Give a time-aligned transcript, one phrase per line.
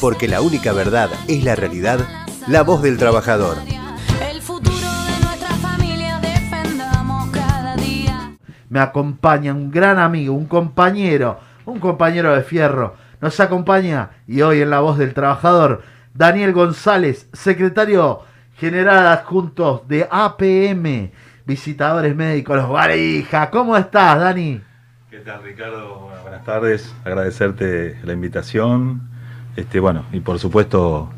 [0.00, 1.98] Porque la única verdad es la realidad,
[2.46, 3.56] la voz del trabajador.
[4.30, 8.36] El futuro de nuestra familia defendamos cada día.
[8.68, 12.94] Me acompaña un gran amigo, un compañero, un compañero de fierro.
[13.20, 15.82] Nos acompaña y hoy en la voz del trabajador,
[16.14, 18.20] Daniel González, secretario
[18.56, 21.10] general adjunto de APM,
[21.44, 23.50] visitadores médicos, los Varija.
[23.50, 24.60] ¿Cómo estás, Dani?
[25.10, 26.00] ¿Qué tal, Ricardo?
[26.04, 26.94] Bueno, buenas tardes.
[27.04, 29.17] Agradecerte la invitación.
[29.58, 31.08] Este, bueno, y por supuesto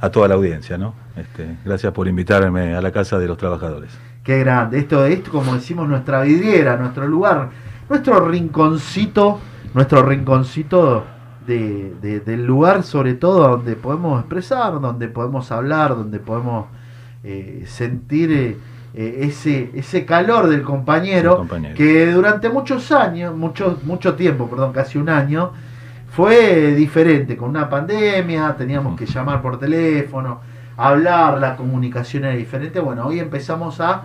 [0.00, 0.94] a toda la audiencia, ¿no?
[1.16, 3.90] Este, gracias por invitarme a la casa de los trabajadores.
[4.22, 4.78] Qué grande.
[4.78, 7.50] Esto es, como decimos, nuestra vidriera, nuestro lugar,
[7.90, 9.38] nuestro rinconcito,
[9.74, 11.04] nuestro rinconcito
[11.46, 16.66] de, de- del lugar, sobre todo, donde podemos expresar, donde podemos hablar, donde podemos
[17.22, 18.32] eh, sentir
[18.94, 21.74] eh, ese, ese calor del compañero, Del compañero.
[21.76, 25.52] que durante muchos años, mucho, mucho tiempo, perdón, casi un año,
[26.14, 27.36] fue diferente.
[27.36, 30.40] Con una pandemia teníamos que llamar por teléfono,
[30.76, 32.78] hablar, la comunicación era diferente.
[32.78, 34.04] Bueno, hoy empezamos a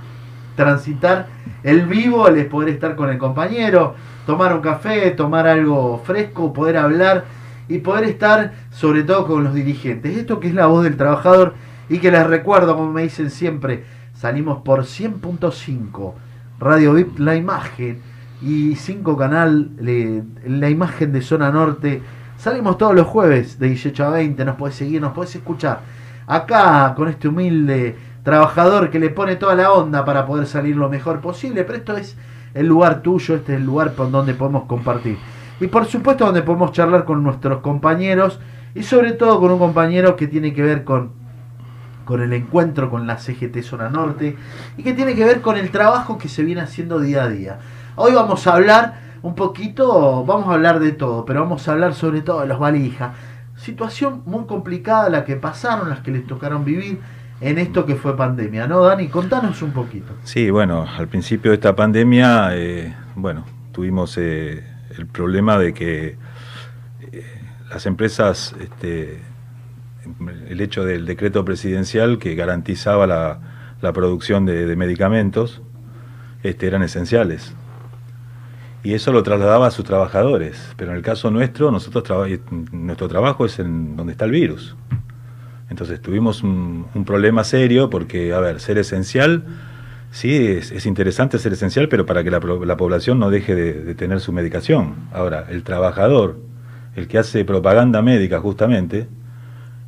[0.55, 1.27] transitar
[1.61, 3.93] el vivo, el poder estar con el compañero,
[4.25, 7.25] tomar un café, tomar algo fresco, poder hablar
[7.67, 10.17] y poder estar sobre todo con los dirigentes.
[10.17, 11.53] Esto que es la voz del trabajador
[11.89, 13.83] y que les recuerdo, como me dicen siempre,
[14.15, 16.13] salimos por 100.5,
[16.59, 18.08] Radio VIP La Imagen
[18.41, 22.01] y 5 Canal, le- La Imagen de Zona Norte.
[22.37, 25.81] Salimos todos los jueves de 18 a 20, nos podés seguir, nos podés escuchar.
[26.25, 30.89] Acá con este humilde trabajador que le pone toda la onda para poder salir lo
[30.89, 32.15] mejor posible, pero esto es
[32.53, 35.17] el lugar tuyo, este es el lugar por donde podemos compartir.
[35.59, 38.39] Y por supuesto donde podemos charlar con nuestros compañeros
[38.75, 41.11] y sobre todo con un compañero que tiene que ver con,
[42.05, 44.37] con el encuentro con la CGT Zona Norte
[44.77, 47.59] y que tiene que ver con el trabajo que se viene haciendo día a día.
[48.01, 51.93] Hoy vamos a hablar un poquito, vamos a hablar de todo, pero vamos a hablar
[51.93, 53.13] sobre todo de los valijas.
[53.57, 57.01] Situación muy complicada la que pasaron, las que les tocaron vivir
[57.41, 59.09] en esto que fue pandemia, ¿no, Dani?
[59.09, 60.13] Contanos un poquito.
[60.23, 63.43] Sí, bueno, al principio de esta pandemia, eh, bueno,
[63.73, 64.63] tuvimos eh,
[64.97, 66.15] el problema de que
[67.11, 69.19] eh, las empresas, este,
[70.47, 75.61] el hecho del decreto presidencial que garantizaba la, producción de, de medicamentos,
[76.43, 77.53] este, eran esenciales.
[78.83, 80.73] Y eso lo trasladaba a sus trabajadores.
[80.77, 82.27] Pero en el caso nuestro, nosotros traba-
[82.71, 84.75] nuestro trabajo es en donde está el virus.
[85.69, 89.43] Entonces tuvimos un, problema serio porque, a ver, ser esencial,
[90.11, 93.73] sí, es, es interesante ser esencial, pero para que la, la población no deje de,
[93.73, 94.95] de tener su medicación.
[95.13, 96.37] Ahora, el trabajador,
[96.95, 99.07] el que hace propaganda médica justamente,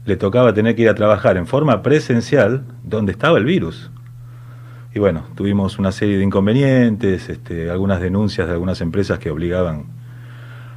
[0.06, 3.90] le tocaba tener que ir a trabajar en forma presencial donde estaba el virus.
[4.94, 9.85] Y bueno, tuvimos una serie de inconvenientes, este, algunas denuncias de algunas empresas que obligaban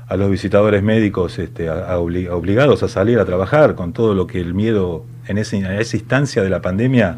[0.07, 4.15] a los visitadores médicos este, a- a obli- obligados a salir a trabajar con todo
[4.15, 7.17] lo que el miedo, en, ese, en esa instancia de la pandemia,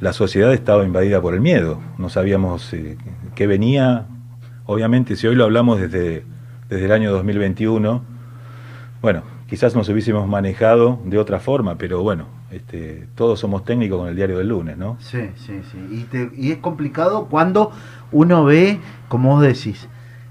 [0.00, 1.80] la sociedad estaba invadida por el miedo.
[1.98, 2.96] No sabíamos eh,
[3.34, 4.06] qué venía.
[4.66, 6.24] Obviamente, si hoy lo hablamos desde,
[6.68, 8.02] desde el año 2021,
[9.02, 14.08] bueno, quizás nos hubiésemos manejado de otra forma, pero bueno, este, todos somos técnicos con
[14.08, 14.96] el diario del lunes, ¿no?
[15.00, 15.78] Sí, sí, sí.
[15.90, 17.72] Y, te- y es complicado cuando
[18.12, 19.88] uno ve, como vos decís,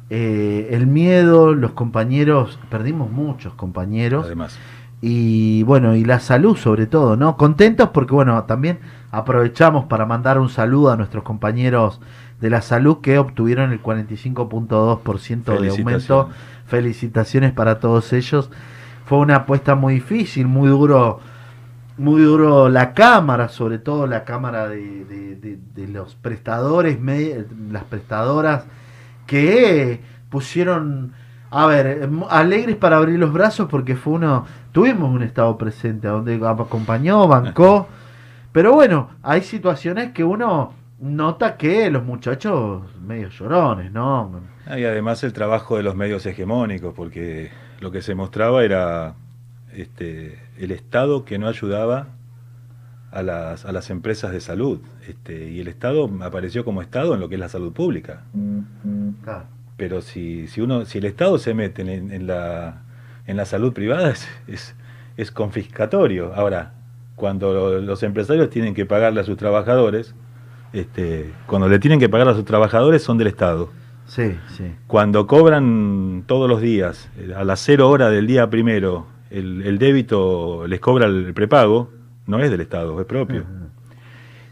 [0.10, 4.26] eh, el miedo, los compañeros, perdimos muchos compañeros.
[4.26, 4.58] Además.
[5.00, 7.38] Y bueno, y la salud sobre todo, ¿no?
[7.38, 8.80] Contentos porque bueno, también
[9.12, 12.02] aprovechamos para mandar un saludo a nuestros compañeros
[12.42, 16.30] de la salud que obtuvieron el 45.2% de aumento.
[16.30, 16.36] Felicitaciones.
[16.66, 18.50] Felicitaciones para todos ellos.
[19.06, 21.20] Fue una apuesta muy difícil, muy duro,
[21.98, 27.46] muy duro la cámara, sobre todo la cámara de, de- de- de los prestadores, me-
[27.72, 28.66] las prestadoras
[29.26, 30.00] que
[30.30, 31.14] pusieron,
[31.52, 36.40] a ver, alegres para abrir los brazos porque fue uno, tuvimos un estado presente donde
[36.46, 37.88] acompañó, bancó,
[38.52, 44.32] pero bueno, hay situaciones que uno nota que los muchachos medio llorones, ¿no?
[44.66, 49.14] Ah, Y además el trabajo de los medios hegemónicos, porque lo que se mostraba era
[49.82, 52.08] este, el Estado que no ayudaba
[53.12, 54.80] a las, a las empresas de salud.
[55.08, 58.24] Este, y el Estado apareció como Estado en lo que es la salud pública.
[59.78, 62.82] Pero si, si, uno, si el Estado se mete en, en la,
[63.28, 64.76] en la salud privada es, es,
[65.16, 66.34] es confiscatorio.
[66.34, 66.74] Ahora,
[67.16, 70.14] cuando lo- los empresarios tienen que pagarle a sus trabajadores,
[70.74, 73.70] este, cuando le tienen que pagar a sus trabajadores son del Estado.
[74.06, 74.64] Sí, sí.
[74.88, 80.66] Cuando cobran todos los días, a las cero horas del día primero, el, el débito
[80.68, 81.92] les cobra el prepago,
[82.26, 83.46] no es del Estado, es propio.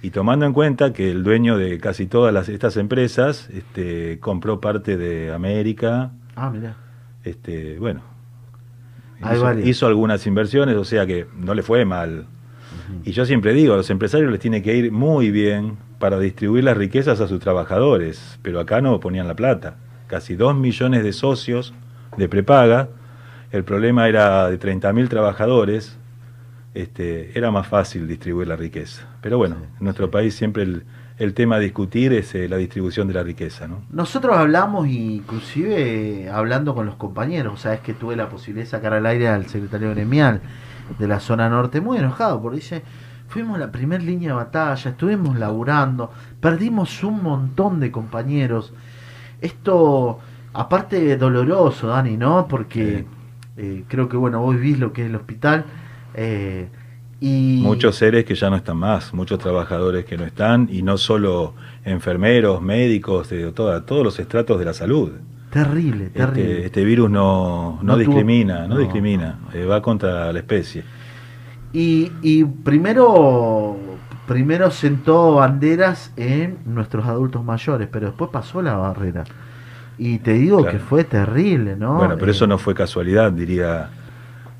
[0.01, 4.61] Y tomando en cuenta que el dueño de casi todas las, estas empresas este, compró
[4.61, 6.51] parte de América, Ah,
[7.23, 8.01] este, bueno,
[9.63, 12.27] hizo algunas inversiones, o sea que no le fue mal.
[13.05, 16.65] Y yo siempre digo, a los empresarios les tiene que ir muy bien para distribuir
[16.65, 19.77] las riquezas a sus trabajadores, pero acá no ponían la plata.
[20.07, 21.73] Casi dos millones de socios
[22.17, 22.89] de prepaga,
[23.55, 25.97] el problema era de 30.000 trabajadores,
[26.73, 29.07] este, era más fácil distribuir la riqueza.
[29.21, 30.83] Pero bueno, en nuestro país siempre el,
[31.17, 33.83] el tema a discutir es eh, la distribución de la riqueza, ¿no?
[33.89, 38.65] Nosotros hablamos, inclusive eh, hablando con los compañeros, o sea, es que tuve la posibilidad
[38.65, 40.41] de sacar al aire al secretario gremial
[40.99, 42.83] de la zona norte, muy enojado, porque dice,
[43.29, 46.11] fuimos la primera línea de batalla, estuvimos laburando,
[46.41, 48.73] perdimos un montón de compañeros.
[49.39, 50.19] Esto,
[50.51, 52.49] aparte doloroso, Dani, ¿no?
[52.49, 53.05] Porque
[53.57, 55.65] eh, creo que, bueno, vos vís lo que es el hospital.
[56.13, 56.67] eh,
[57.21, 60.97] y Muchos seres que ya no están más, muchos trabajadores que no están, y no
[60.97, 61.53] solo
[61.85, 65.11] enfermeros, médicos, de toda- todos los estratos de la salud.
[65.49, 66.41] Terrible, terrible.
[66.51, 68.79] Este, este virus no, no, No tuvo- discrimina, no, no.
[68.81, 70.83] discrimina, eh, va contra la especie.
[71.71, 73.77] Y, y primero,
[74.27, 79.23] primero sentó banderas en nuestros adultos mayores, pero después pasó la barrera.
[79.97, 80.71] Y te digo Claro.
[80.77, 81.95] que fue terrible, ¿no?
[81.95, 83.89] Bueno, pero Eh, eso no fue casualidad, diría,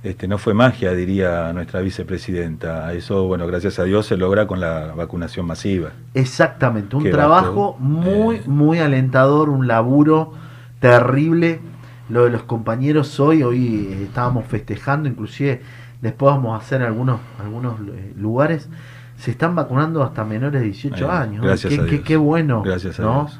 [0.03, 2.93] este, no fue magia, diría nuestra vicepresidenta.
[2.93, 5.89] Eso, bueno, gracias a Dios se logra con la vacunación masiva.
[6.13, 10.31] Exactamente, un trabajo muy, eh, muy alentador, un laburo
[10.79, 11.59] terrible.
[12.07, 15.61] Lo de los compañeros hoy, hoy eh, estábamos festejando, inclusive
[16.01, 18.69] después vamos a hacer algunos, algunos eh, lugares,
[19.17, 21.43] se están vacunando hasta menores de 18 Eh, años.
[21.43, 22.03] gracias qué, a qué- Dios.
[22.05, 22.61] qué bueno.
[22.61, 23.21] Gracias a ¿no?
[23.25, 23.39] Dios.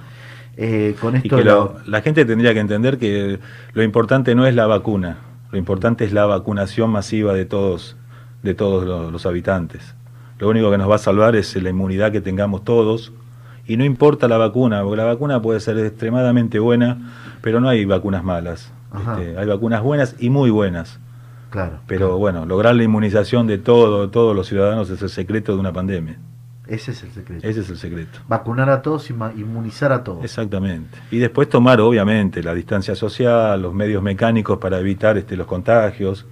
[0.58, 3.40] Eh, con Y que lo- la- la gente tendría que entender que
[3.74, 5.18] lo importante no es la vacuna,
[5.52, 7.98] lo importante es la vacunación masiva de todos,
[8.44, 9.96] de todos lo- los, habitantes.
[10.40, 13.12] Lo único que nos va a salvar es la inmunidad que tengamos todos.
[13.68, 17.00] Y no importa la vacuna, porque la vacuna puede ser extremadamente buena,
[17.42, 18.72] pero no hay vacunas malas.
[18.96, 21.00] Este, hay vacunas buenas y muy buenas.
[21.50, 21.80] Claro.
[21.88, 25.74] Pero bueno, lograr la inmunización de todo, todos los ciudadanos es el secreto de una
[25.74, 26.18] pandemia.
[26.68, 27.48] Ese es el secreto.
[27.48, 28.20] Ese es el secreto.
[28.28, 30.24] Vacunar a todos y inmunizar a todos.
[30.24, 30.98] Exactamente.
[31.12, 36.26] Y después tomar, obviamente, la distancia social, los medios mecánicos para evitar este, los contagios.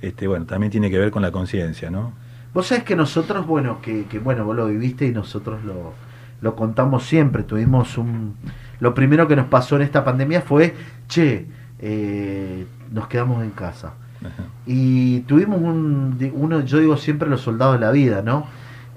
[0.00, 2.12] Este, bueno, también tiene que ver con la conciencia, ¿no?
[2.52, 5.94] Vos sabés que nosotros, bueno, que, que, bueno, vos lo viviste y nosotros lo,
[6.40, 7.42] lo contamos siempre.
[7.42, 8.36] Tuvimos un.
[8.80, 10.74] Lo primero que nos pasó en esta pandemia fue,
[11.08, 11.46] che,
[11.78, 13.94] eh, nos quedamos en casa.
[14.20, 14.44] Ajá.
[14.66, 18.46] Y tuvimos un, uno, yo digo siempre los soldados de la vida, ¿no?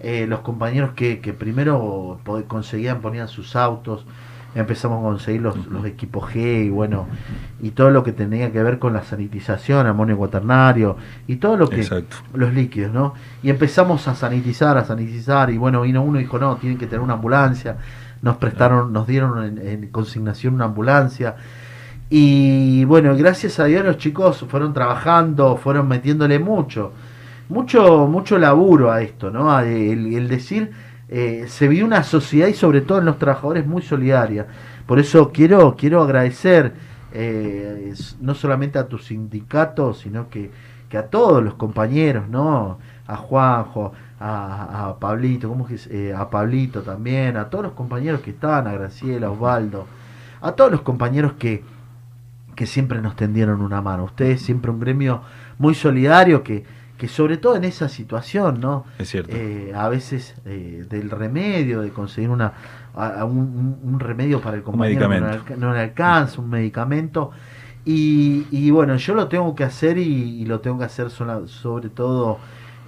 [0.03, 4.05] Eh, los compañeros que, que primero conseguían, ponían sus autos,
[4.55, 7.07] empezamos a conseguir los, los equipos G y bueno,
[7.61, 11.69] y todo lo que tenía que ver con la sanitización, amonio cuaternario y todo lo
[11.69, 12.17] que, Exacto.
[12.33, 13.13] los líquidos, ¿no?
[13.43, 16.87] Y empezamos a sanitizar, a sanitizar y bueno, vino uno y dijo, no, tienen que
[16.87, 17.77] tener una ambulancia,
[18.23, 21.35] nos prestaron, nos dieron en, en consignación una ambulancia.
[22.09, 26.91] Y bueno, gracias a Dios los chicos fueron trabajando, fueron metiéndole mucho,
[27.51, 29.59] mucho, mucho laburo a esto, ¿no?
[29.59, 30.71] El, el decir,
[31.09, 34.47] eh, se vio una sociedad y sobre todo en los trabajadores muy solidaria.
[34.85, 36.73] Por eso quiero, quiero agradecer
[37.13, 40.49] eh, no solamente a tu sindicato, sino que,
[40.87, 42.79] que a todos los compañeros, ¿no?
[43.05, 45.87] A Juanjo, a, a Pablito, ¿cómo que es?
[45.87, 49.87] Eh, a Pablito también, a todos los compañeros que estaban, a Graciela, a Osvaldo,
[50.39, 51.65] a todos los compañeros que,
[52.55, 54.05] que siempre nos tendieron una mano.
[54.05, 55.21] Ustedes siempre un gremio
[55.59, 56.63] muy solidario que,
[57.01, 58.85] que sobre todo en esa situación, ¿no?
[58.99, 59.31] Es cierto.
[59.35, 62.53] Eh, a veces eh, del remedio, de conseguir una
[62.93, 65.65] a- un, un- un remedio para el compañero le medicamento.
[65.67, 67.31] no le alcanza, un medicamento.
[67.85, 70.03] Y, y bueno, yo lo tengo que hacer y,
[70.41, 72.37] y lo tengo que hacer sola- sobre todo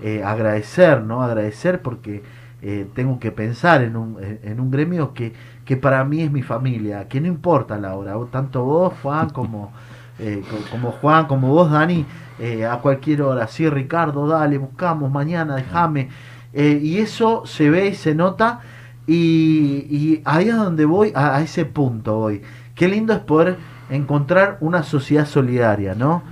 [0.03, 1.24] eh, agradecer, ¿no?
[1.24, 2.22] Agradecer porque
[2.62, 5.34] eh, tengo que pensar en un, en- un gremio que,
[5.65, 9.72] que para mí es mi familia, que no importa la hora, tanto vos, Juan, como,
[10.20, 12.05] eh, co- como Juan, como vos, Dani,
[12.39, 13.48] eh, a cualquier hora.
[13.48, 16.10] Sí, Ricardo, dale, buscamos mañana, déjame.
[16.53, 18.60] Eh, y eso se ve y se nota.
[19.05, 22.41] Y, y ahí es donde voy, a, a ese punto voy.
[22.75, 23.58] Qué lindo es poder
[23.89, 26.24] encontrar una sociedad solidaria, ¿no?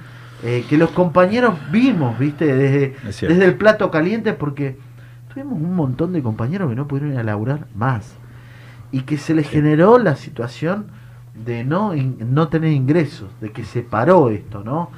[0.42, 2.48] Que los compañeros vimos, ¿viste?
[2.56, 2.96] Desde,
[3.46, 4.76] el plato caliente, porque
[5.32, 8.16] tuvimos un montón de compañeros que no pudieron ir a laburar más.
[8.92, 10.88] Y que se les generó la situación
[11.34, 14.90] de no, in- no tener ingresos, de que se paró esto, ¿no?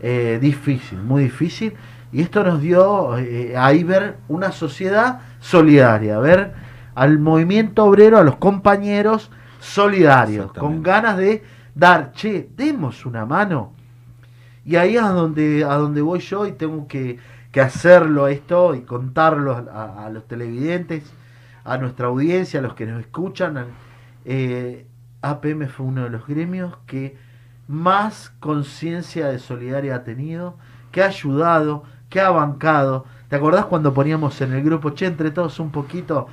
[0.00, 1.74] Eh, difícil, muy difícil.
[2.12, 6.52] Y esto nos dio eh, ahí ver una sociedad solidaria, ver
[6.94, 11.42] al movimiento obrero, a los compañeros solidarios, con ganas de
[11.74, 13.72] dar, che, demos una mano.
[14.64, 17.18] Y ahí es a donde, a donde voy yo y tengo que,
[17.50, 21.02] que hacerlo esto y contarlo a, a los televidentes,
[21.64, 23.66] a nuestra audiencia, a los que nos escuchan.
[24.24, 24.86] eh,
[25.30, 27.16] APM fue uno de los gremios que
[27.68, 30.56] más conciencia de solidaridad ha tenido,
[30.92, 33.04] que ha ayudado, que ha bancado.
[33.28, 36.28] ¿Te acordás cuando poníamos en el grupo, che, entre todos un poquito?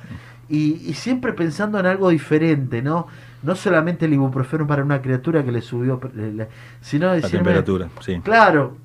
[0.48, 3.06] Y, y siempre pensando en algo diferente, ¿no?
[3.42, 6.48] No solamente el ibuprofeno para una criatura que le subió, le- le-
[6.80, 8.20] sino La decirme, temperatura, sí.
[8.22, 8.76] Claro,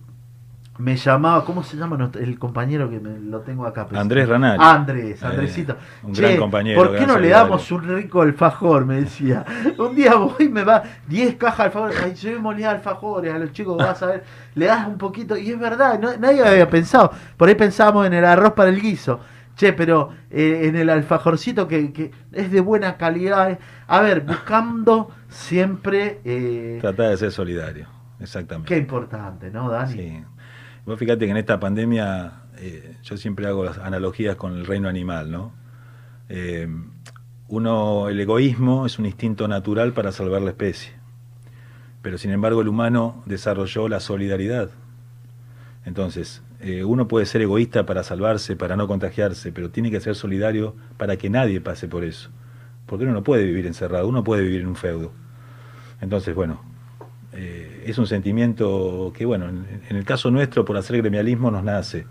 [0.80, 3.88] me llamaba, ¿cómo se llama el compañero que me, lo tengo acá?
[3.96, 4.58] Andrés Ranal.
[4.62, 5.76] Andrés, Eh, Andresito.
[6.04, 7.44] un Che, gran compañero, ¿Por qué no le solidario.
[7.46, 8.86] damos un rico alfajor?
[8.86, 9.44] Me decía.
[9.78, 12.24] Un día voy y me va 10 cajas de alfajores.
[12.26, 14.24] Ay, molía alfajores a los chicos, vas a ver.
[14.56, 15.36] Le das un poquito.
[15.38, 17.12] Y es verdad, no- nadie había pensado.
[17.38, 19.20] Por ahí pensábamos en el arroz para el guiso.
[19.56, 23.50] Che, pero eh, en el alfajorcito que, que es de buena calidad.
[23.50, 23.58] eh.
[23.88, 26.20] A ver, buscando siempre.
[26.24, 27.88] eh, Tratar de ser solidario,
[28.20, 28.68] exactamente.
[28.72, 29.94] qué importante, ¿no, Dani?
[29.94, 30.24] Sí.
[30.88, 34.88] Vos fíjate que en esta pandemia eh, yo siempre hago las analogías con el reino
[34.88, 35.52] animal, ¿no?
[36.30, 36.66] Eh,
[37.50, 40.94] uno, el egoísmo es un instinto natural para salvar la especie,
[42.02, 44.70] pero sin embargo el humano desarrolló la solidaridad.
[45.84, 50.16] Entonces, eh, uno puede ser egoísta para salvarse, para no contagiarse, pero tiene que ser
[50.16, 52.30] solidario para que nadie pase por eso.
[52.86, 55.12] Porque uno no puede vivir encerrado, uno puede vivir en un feudo.
[56.00, 56.62] Entonces, bueno,
[57.92, 62.06] es un sentimiento que, bueno, en, en el caso nuestro, por hacer gremialismo, nos nace.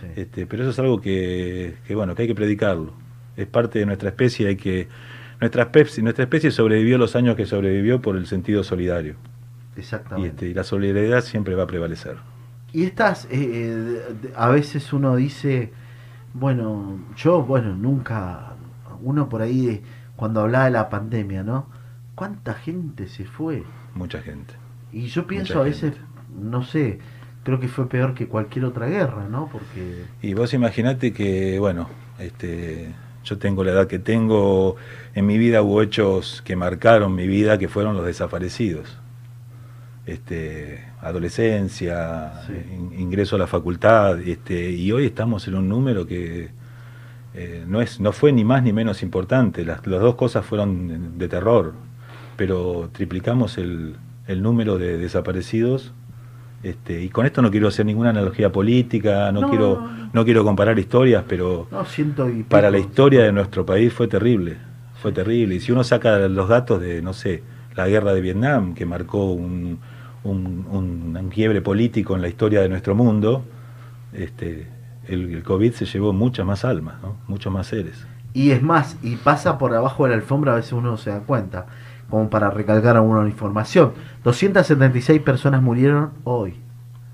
[0.00, 0.06] Sí.
[0.16, 2.92] Este, pero eso es algo que, que, bueno, que hay que predicarlo.
[3.36, 4.88] Es parte de nuestra especie, hay que
[5.40, 9.16] nuestra especie, nuestra especie sobrevivió los años que sobrevivió por el sentido solidario.
[9.76, 10.28] Y, Exactamente.
[10.28, 12.16] este, y la solidaridad siempre va a prevalecer.
[12.72, 15.72] Y estas, eh, eh, a veces uno dice,
[16.32, 18.54] bueno, yo, bueno, nunca,
[19.02, 19.82] uno por ahí,
[20.16, 21.66] cuando hablaba de la pandemia, ¿no?
[22.14, 23.64] ¿Cuánta gente se fue?
[23.94, 24.54] Mucha gente.
[24.92, 26.00] Y yo pienso Mucha a veces, gente.
[26.40, 26.98] no sé,
[27.44, 29.48] creo que fue peor que cualquier otra guerra, ¿no?
[29.50, 32.92] Porque, Y vos imaginate que, bueno, este,
[33.24, 34.76] yo tengo la edad que tengo,
[35.14, 38.98] en mi vida hubo hechos que marcaron mi vida, que fueron los desaparecidos.
[40.04, 42.52] Este, adolescencia, Sí.
[42.74, 46.50] in- ingreso a la facultad, este, y hoy estamos en un número que
[47.34, 51.16] eh, no, es, no fue ni más ni menos importante, las, las dos cosas fueron
[51.18, 51.72] de terror,
[52.36, 53.94] pero triplicamos el,
[54.32, 55.92] el número de desaparecidos
[56.62, 59.80] este, y con esto no quiero hacer ninguna analogía política, no, No, quiero
[60.12, 64.08] no, quiero comparar historias, pero no, siento y para la historia de nuestro país fue
[64.08, 64.58] terrible,
[65.00, 65.56] fue terrible.
[65.56, 67.42] Y si uno saca los datos de, no sé,
[67.74, 69.78] la guerra de Vietnam, que marcó un,
[70.24, 73.44] un, un- un quiebre político en la historia de nuestro mundo,
[74.12, 74.68] este,
[75.08, 77.16] el, el COVID se llevó muchas más almas, ¿no?
[77.28, 78.06] muchos más seres.
[78.34, 81.10] Y es más, y pasa por abajo de la alfombra, a veces uno no se
[81.10, 81.66] da cuenta,
[82.12, 83.92] como para recalcar alguna información.
[84.22, 86.60] 276 personas murieron hoy.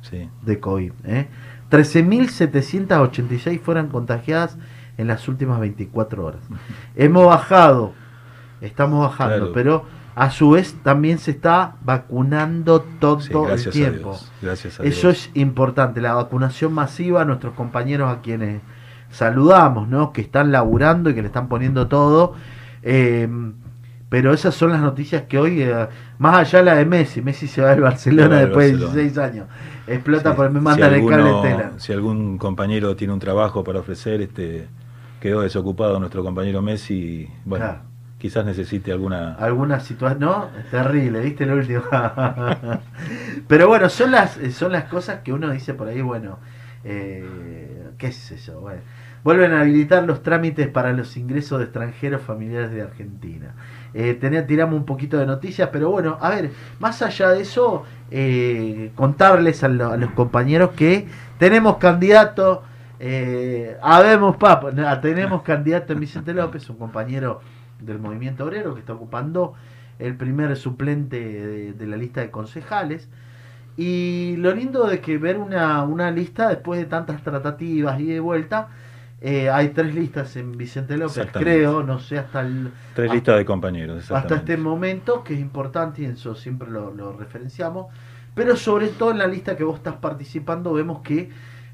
[0.03, 0.29] Sí.
[0.43, 0.93] de COVID.
[1.05, 1.29] ¿eh?
[1.71, 4.57] 13.786 fueron contagiadas
[4.97, 6.41] en las últimas 24 horas.
[6.97, 7.93] Hemos bajado,
[8.61, 9.53] estamos bajando, Claro.
[9.53, 9.85] pero
[10.17, 14.11] a su vez también se está vacunando todo Sí, el gracias a tiempo.
[14.11, 14.33] Dios.
[14.43, 15.27] Gracias a Eso Dios.
[15.29, 18.61] es importante, la vacunación masiva, nuestros compañeros a quienes
[19.11, 20.13] saludamos, ¿no?
[20.13, 22.35] que están laburando y que le están poniendo todo.
[22.83, 23.29] eh,
[24.09, 25.89] pero esas son las noticias que hoy, eh,
[26.19, 28.95] más allá de la de Messi, Messi se va del Barcelona va después de Barcelona.
[28.95, 29.47] 16 años.
[29.87, 31.73] Explota Sí, porque me si mandan el cable tela.
[31.77, 34.71] Si algún compañero tiene un trabajo para ofrecer, este
[35.21, 37.81] quedó desocupado nuestro compañero Messi, bueno, Claro.
[38.19, 39.35] quizás necesite alguna...
[39.35, 41.83] Alguna situación, no, terrible, viste lo último.
[43.49, 46.39] Pero bueno, son las, son las cosas que uno dice por ahí, bueno,
[46.85, 48.81] eh, qué sé yo, bueno.
[49.25, 53.55] Vuelven a habilitar los trámites para los ingresos de extranjeros familiares de Argentina.
[53.95, 57.85] Eh, tenía- tiramos un poquito de noticias, pero bueno, a ver, más allá de eso,
[58.11, 61.07] eh, contarles a, lo- a los compañeros que
[61.39, 62.63] tenemos candidato,
[63.01, 67.41] eh, habemos papo, tenemos candidato en Vicente López, un compañero
[67.81, 69.55] del movimiento obrero que está ocupando
[69.99, 73.09] el primer suplente de, de la lista de concejales.
[73.77, 78.19] Y lo lindo de que ver una, una lista después de tantas tratativas y de
[78.21, 78.69] vuelta,
[79.21, 83.39] eh, hay tres listas en Vicente López, creo, no sé, hasta el, Tres hasta- listas
[83.39, 87.87] de compañeros, hasta este momento, que es importante y eso siempre lo, lo referenciamos,
[88.35, 91.31] pero sobre todo en la lista que vos estás participando vemos que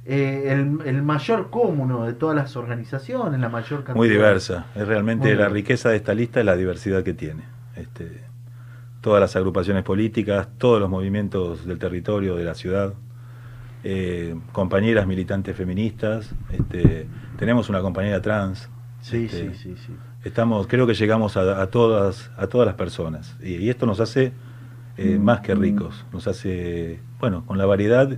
[0.07, 3.97] eh, el, el mayor cúmulo de todas las organizaciones, la mayor cantidad...
[3.97, 4.67] Muy diversa.
[4.75, 7.43] Es realmente la riqueza de esta lista es la diversidad que tiene.
[7.77, 8.23] Este,
[9.01, 12.95] todas las agrupaciones políticas, todos los movimientos del territorio, de la ciudad,
[13.85, 17.07] eh, compañeras militantes feministas, este,
[17.39, 18.69] tenemos una compañera trans.
[19.01, 19.93] Sí, este, sí, sí, sí.
[20.25, 23.37] Estamos, creo que llegamos a, a todas, a todas las personas.
[23.43, 24.33] Y, y esto nos hace
[24.97, 26.07] eh, más que ricos.
[26.13, 28.17] Nos hace, bueno, con la variedad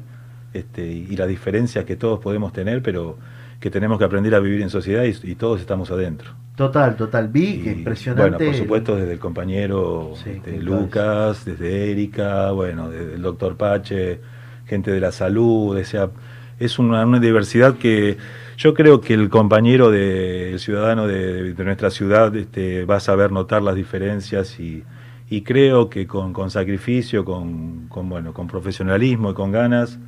[0.53, 3.19] este, y, las diferencias que todos podemos tener, pero
[3.61, 6.31] que tenemos que aprender a vivir en sociedad y, y todos estamos adentro.
[6.55, 7.29] Total, total.
[7.29, 8.31] Vi que impresionante.
[8.31, 10.59] Bueno, por supuesto, desde el compañero Sí, este.
[10.59, 14.21] Lucas, desde Erika, bueno, desde el doctor Pache,
[14.67, 16.11] gente de la salud, o sea,
[16.59, 18.17] es una, una diversidad que
[18.57, 23.01] yo creo que el compañero de, el ciudadano de, de nuestra ciudad este, va a
[23.01, 24.83] saber notar las diferencias y,
[25.29, 29.99] y creo que con, con sacrificio, con, con, bueno, con profesionalismo y con ganas,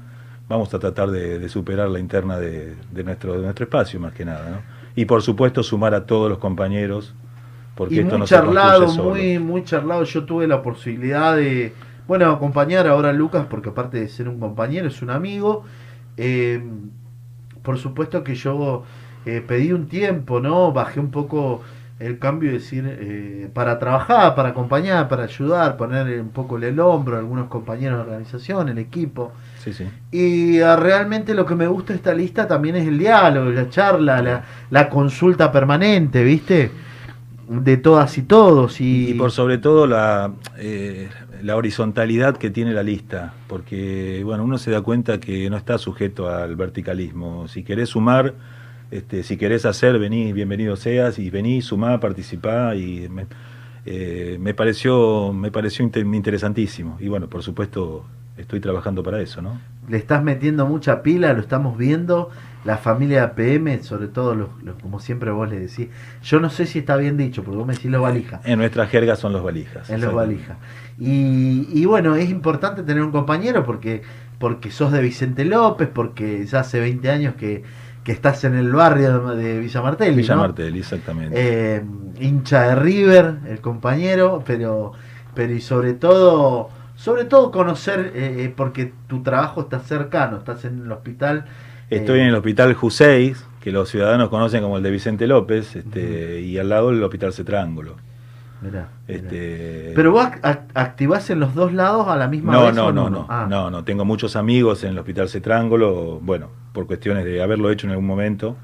[0.48, 4.14] vamos a tratar de, de superar la interna de, de nuestro, de nuestro espacio más
[4.14, 4.78] que nada, ¿no?
[4.96, 7.14] Y por supuesto sumar a todos los compañeros,
[7.74, 9.10] porque y esto muy no se charlado, construye solo.
[9.10, 10.02] muy, muy charlado.
[10.04, 11.72] Yo tuve la posibilidad de,
[12.08, 15.64] bueno, acompañar ahora a Lucas, porque aparte de ser un compañero, es un amigo.
[16.16, 16.60] Eh,
[17.62, 18.84] por supuesto que yo
[19.26, 20.72] eh, pedí un tiempo, ¿no?
[20.72, 21.62] Bajé un poco
[21.98, 26.80] el cambio y decir, eh, para trabajar, para acompañar, para ayudar, poner un poco el
[26.80, 29.32] hombro a algunos compañeros de organización, el equipo.
[29.62, 29.86] Sí, sí.
[30.10, 33.68] Y ah, realmente lo que me gusta de esta lista también es el diálogo, la
[33.68, 36.70] charla, la, la consulta permanente, ¿viste?
[37.48, 38.80] De todas y todos.
[38.80, 41.08] Y, Y por sobre todo la, eh,
[41.42, 45.78] la horizontalidad que tiene la lista, porque bueno, uno se da cuenta que no está
[45.78, 47.48] sujeto al verticalismo.
[47.48, 48.34] Si querés sumar,
[48.90, 53.26] este, si querés hacer, vení, bienvenido seas, y vení, sumá, participá, y me,
[53.86, 56.98] eh, me pareció, me pareció inter- interesantísimo.
[57.00, 58.04] Y bueno, por supuesto,
[58.36, 59.58] estoy trabajando para eso, ¿no?
[59.88, 62.28] le estás metiendo mucha pila, lo estamos viendo.
[62.68, 65.88] La familia PM, sobre todo, los, los- como siempre vos le decís.
[66.22, 68.44] Yo no sé si está bien dicho, porque vos me decís los valijas.
[68.44, 69.88] En nuestra jerga son los valijas.
[69.88, 70.58] En los valijas.
[70.98, 74.02] Y, y bueno, es importante tener un compañero porque,
[74.38, 77.62] porque sos de Vicente López, porque ya hace 20 años que,
[78.04, 80.16] que estás en el barrio de Villa Martelli.
[80.16, 80.42] Villa ¿no?
[80.42, 81.34] Martelli, exactamente.
[81.76, 81.82] Eh,
[82.20, 84.92] hincha de River, el compañero, pero,
[85.34, 90.64] pero y sobre todo, sobre todo conocer, eh, eh, porque tu trabajo está cercano, estás
[90.64, 91.46] en el hospital.
[91.90, 95.74] Estoy eh, en el hospital Juseis, que los ciudadanos conocen como el de Vicente López,
[95.76, 97.96] este, y al lado el hospital Cetrángulo.
[98.60, 99.18] mirá, mirá.
[99.20, 102.74] Este, Pero vos ac- ac- activás en los dos lados a la misma no, vez.
[102.74, 103.84] no, o no, no, Ah, no, no.
[103.84, 108.06] Tengo muchos amigos en el hospital Cetrángulo, bueno, por cuestiones de haberlo hecho en algún
[108.06, 108.56] momento,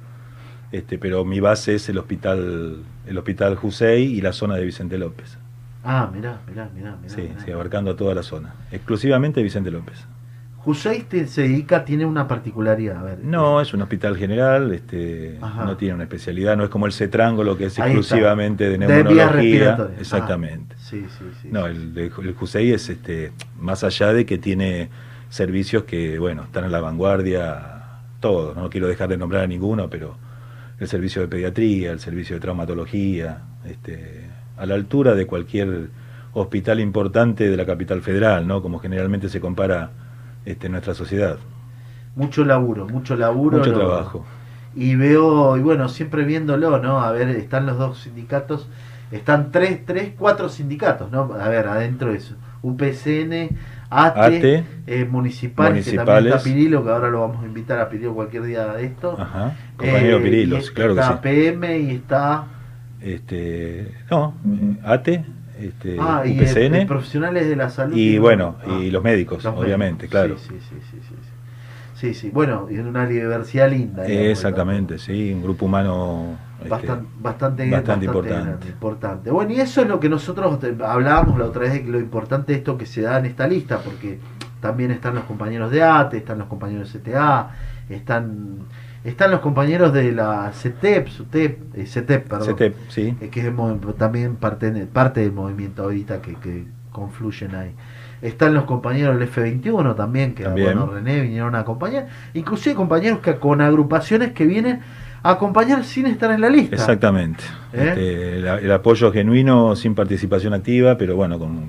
[0.73, 4.99] este, pero mi base es el hospital, el hospital Jusey y la zona de Vicente
[4.99, 5.39] López.
[5.85, 6.97] Ah, mirá, mirá, mirá.
[6.97, 7.45] mirá, Sí, mirá.
[7.45, 8.55] sí, abarcando a toda la zona.
[8.73, 10.07] Exclusivamente Vicente López.
[10.65, 12.97] Jusey te- se dedica, tiene una particularidad.
[12.99, 15.65] A ver, No, es un hospital general, este, Ajá.
[15.65, 18.79] no tiene una especialidad, no es como el Cetrángulo que es Ahí exclusivamente de De
[18.79, 19.77] neumología.
[19.99, 20.75] Exactamente.
[20.79, 21.49] Ah, sí, sí, sí.
[21.51, 24.89] No, el, de- el CUSEI es este, más allá de que tiene
[25.29, 27.83] servicios que, bueno, están a la vanguardia,
[28.21, 30.17] todos, no quiero dejar de nombrar a ninguno, pero
[30.81, 34.23] el servicio de pediatría, el servicio de traumatología, este,
[34.57, 35.89] a la altura de cualquier
[36.33, 38.63] hospital importante de la capital federal, ¿no?
[38.63, 39.91] Como generalmente se compara
[40.45, 41.39] este, nuestra sociedad.
[42.17, 43.59] Mucho laburo, mucho laburo.
[43.59, 44.25] Mucho trabajo.
[44.77, 47.01] Y veo, y bueno, siempre viéndolo, ¿no?
[47.01, 48.69] A ver, están los dos sindicatos,
[49.13, 51.33] están tres, tres, cuatro sindicatos, ¿no?
[51.35, 52.35] A ver, adentro de eso.
[52.63, 53.51] UPCN,
[53.91, 56.27] ATE, ATE, eh, municipales, que también municipales.
[56.27, 59.17] está Pirilo, que ahora lo vamos a invitar a Pirilo cualquier día de esto.
[59.21, 61.19] Ajá, compañero Eh, Pirilos, y claro que está sí.
[61.23, 62.47] PM y está...
[63.01, 64.35] Este, no,
[64.83, 65.25] ATE,
[65.59, 66.75] este, ah, y UPCN.
[66.75, 67.97] eh, profesionales de la salud.
[67.97, 70.11] Y no- bueno, ah, y los médicos, los obviamente, médicos.
[70.11, 70.39] claro.
[70.39, 71.15] Sí, sí, sí, sí,
[71.97, 72.31] sí, sí.
[72.33, 74.07] Bueno, y en una diversidad linda.
[74.07, 78.45] Exactamente, sí, un grupo humano este, Bastante, bastante, bastante importante.
[78.49, 79.31] grande, importante.
[79.31, 82.53] Bueno, y eso es lo que nosotros hablábamos la otra vez, de que lo importante
[82.53, 84.19] de esto que se da en esta lista, porque
[84.61, 87.51] también están los compañeros de ATE, están los compañeros de CTA,
[87.91, 88.61] están
[89.05, 93.15] están los compañeros de la CETEP, SUTEP, eh, CETEP, perdón, CETEP, sí.
[93.21, 93.53] eh, que es
[93.99, 97.73] también parte, parte del movimiento ahorita que, que confluyen ahí.
[98.23, 100.79] Están los compañeros del F21 también, que También.
[100.79, 104.81] bueno, René vinieron a acompañar, inclusive compañeros que con agrupaciones que vienen
[105.23, 106.75] a acompañar sin estar en la lista.
[106.75, 107.45] Exactamente.
[107.75, 107.89] ¿Eh?
[107.89, 111.69] Este, el, el apoyo genuino sin participación activa, pero bueno, con,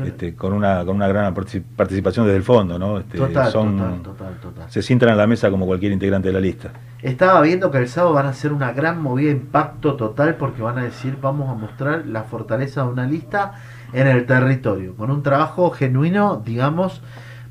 [0.00, 2.98] Con- este, con, una, con una gran partici- participación desde el fondo, ¿no?
[2.98, 4.70] Este, Total, son- total, total, total.
[4.70, 6.70] Se sientan a la mesa como cualquier integrante de la lista.
[7.02, 10.78] Estaba viendo que el sábado van a hacer una gran movida, impacto total, porque van
[10.78, 13.52] a decir, vamos a mostrar la fortaleza de una lista
[13.92, 17.02] en el territorio, con un trabajo genuino, digamos,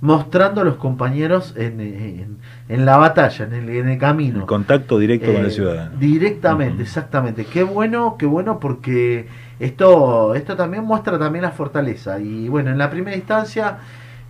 [0.02, 2.38] mostrando a los compañeros en, en-
[2.70, 4.40] en la batalla, en el, en el camino.
[4.40, 5.98] El contacto directo con Eh, el ciudadano.
[6.00, 7.46] Directamente, exactamente.
[7.46, 9.28] Qué bueno, qué bueno porque
[9.60, 12.20] esto, esto también muestra también la fortaleza.
[12.20, 13.80] Y bueno, en la primera instancia,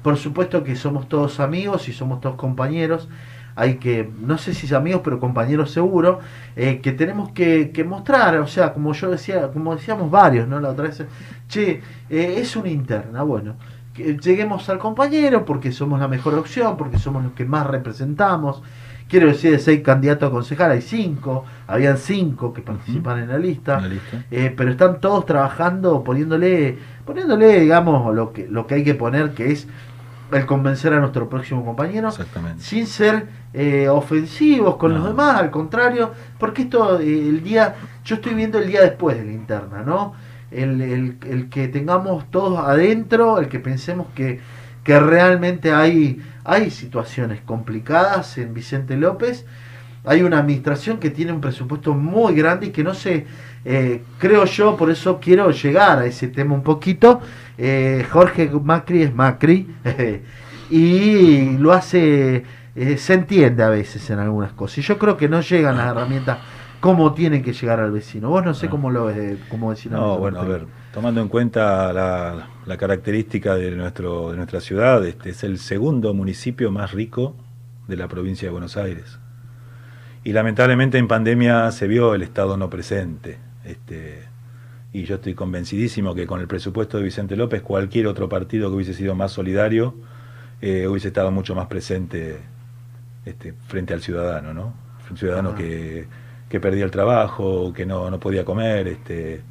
[0.02, 3.10] por supuesto que somos todos amigos y somos todos compañeros.
[3.56, 6.20] Hay que, no sé si amigos, pero compañeros seguro,
[6.56, 10.62] eh, que tenemos que, que mostrar, o sea, como yo decía, como decíamos varios, ¿no?
[10.62, 11.04] La otra vez,
[11.50, 13.56] che, eh, es una interna, bueno,
[14.22, 18.62] lleguemos al compañero porque somos la mejor opción, porque somos los que más representamos.
[19.08, 23.40] Quiero decir, de seis candidatos a concejal hay cinco, habían cinco que participan en la
[23.40, 23.78] lista.
[23.78, 24.24] En la lista.
[24.30, 29.32] Eh, pero están todos trabajando, poniéndole, poniéndole, digamos, lo que, lo que hay que poner,
[29.32, 29.68] que es
[30.32, 32.12] el convencer a nuestro próximo compañero,
[32.60, 35.00] sin ser eh, ofensivos con No.
[35.00, 37.74] los demás, al contrario, porque esto, eh, el día,
[38.06, 40.14] yo estoy viendo el día después de la interna, ¿no?
[40.52, 44.40] El, el- el que tengamos todos adentro, el que pensemos que,
[44.84, 49.46] que realmente hay, hay situaciones complicadas en Vicente López,
[50.06, 53.26] hay una administración que tiene un presupuesto muy grande y que no se,
[53.66, 57.22] eh, creo yo, por eso quiero llegar a ese tema un poquito.
[57.58, 59.68] Eh, Jorge Macri es Macri
[60.70, 62.44] y lo hace,
[62.76, 64.84] eh, se entiende a veces en algunas cosas.
[64.86, 66.40] Yo creo que no llegan las herramientas
[66.80, 68.30] como tienen que llegar al vecino.
[68.30, 68.70] Vos no sé Ah.
[68.70, 69.98] cómo lo ves como vecino.
[69.98, 75.06] No, bueno, a ver, tomando en cuenta la, la característica de, nuestro, de nuestra ciudad,
[75.06, 77.36] este es el segundo municipio más rico
[77.88, 79.20] de la provincia de Buenos Aires.
[80.24, 83.38] Y lamentablemente en pandemia se vio el Estado no presente.
[83.66, 84.24] Este,
[84.94, 88.76] y yo estoy convencidísimo que con el presupuesto de Vicente López, cualquier otro partido que
[88.76, 89.96] hubiese sido más solidario,
[90.62, 92.38] eh, hubiese estado mucho más presente
[93.26, 94.74] este, frente al ciudadano, ¿no?
[95.10, 95.58] Un ciudadano Ajá.
[95.60, 96.08] que,
[96.50, 99.42] que perdía el trabajo, que no, no podía comer, este,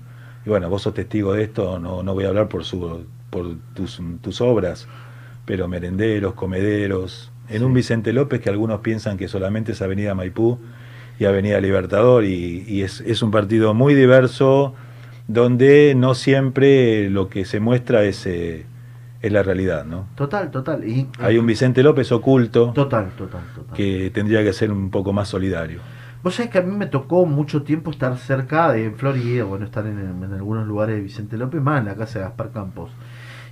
[0.44, 3.46] y bueno, vos sos testigo de esto, no, no voy a hablar por su, por
[3.74, 4.88] tus, tus obras,
[5.44, 7.64] pero merenderos, comederos, en Sí.
[7.64, 10.58] un Vicente López que algunos piensan que solamente es Avenida Maipú
[11.18, 14.74] y Avenida Libertador, y, y es, es un partido muy diverso,
[15.28, 18.66] donde no siempre lo que se muestra es, eh,
[19.20, 20.06] es la realidad, ¿no?
[20.14, 20.86] Total, total.
[20.88, 23.76] Y, Hay un Vicente López oculto Total, total, total.
[23.76, 25.80] que tendría que ser un poco más solidario.
[26.22, 29.86] Vos sabés que a mí me tocó mucho tiempo estar cerca de Florida, bueno, estar
[29.86, 32.90] en, en algunos lugares de Vicente López, más en la casa de Gaspar Campos.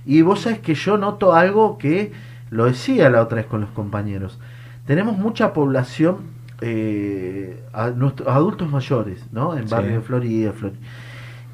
[0.05, 2.11] Y vos sabés que yo noto algo que
[2.49, 4.39] lo decía la otra vez con los compañeros.
[4.85, 6.17] Tenemos mucha población,
[6.61, 9.55] eh, a nuestros adultos mayores, ¿no?
[9.57, 9.73] En Sí.
[9.73, 10.79] barrio de Florida, Florida.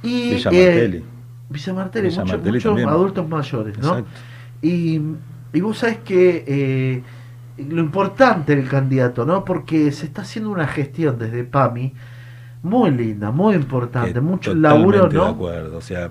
[0.01, 1.03] Y, Villa eh, Martelli.
[1.49, 2.89] Villa Martelli, Villa mucho- Martelli muchos también.
[2.89, 3.89] adultos mayores, ¿no?
[3.99, 4.11] Exacto.
[4.61, 5.01] Y,
[5.53, 7.03] y vos sabés que eh,
[7.57, 9.45] lo importante del candidato, ¿no?
[9.45, 11.93] Porque se está haciendo una gestión desde PAMI
[12.63, 15.25] muy linda, muy importante, Que mucho laburo, de ¿no?
[15.25, 15.77] acuerdo.
[15.77, 16.09] O sea,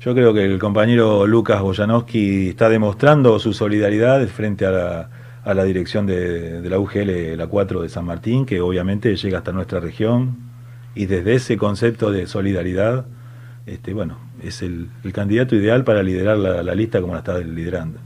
[0.00, 5.10] yo creo que el compañero Lucas Boyanowski está demostrando su solidaridad frente a la,
[5.44, 9.38] a la dirección de, de la UGL, la 4 de San Martín, que obviamente llega
[9.38, 10.36] hasta nuestra región.
[10.94, 13.04] Y desde ese concepto de solidaridad,
[13.66, 17.38] este, bueno, es el, el candidato ideal para liderar la, la lista como la está
[17.38, 17.98] liderando.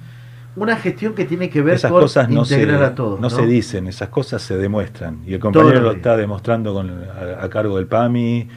[0.57, 3.19] Una gestión que tiene que ver esas con cosas no, se, integrar a todos.
[3.21, 5.19] no se dicen, esas cosas se demuestran.
[5.27, 8.49] Y el compañero lo está demostrando con, a, a cargo del PAMI,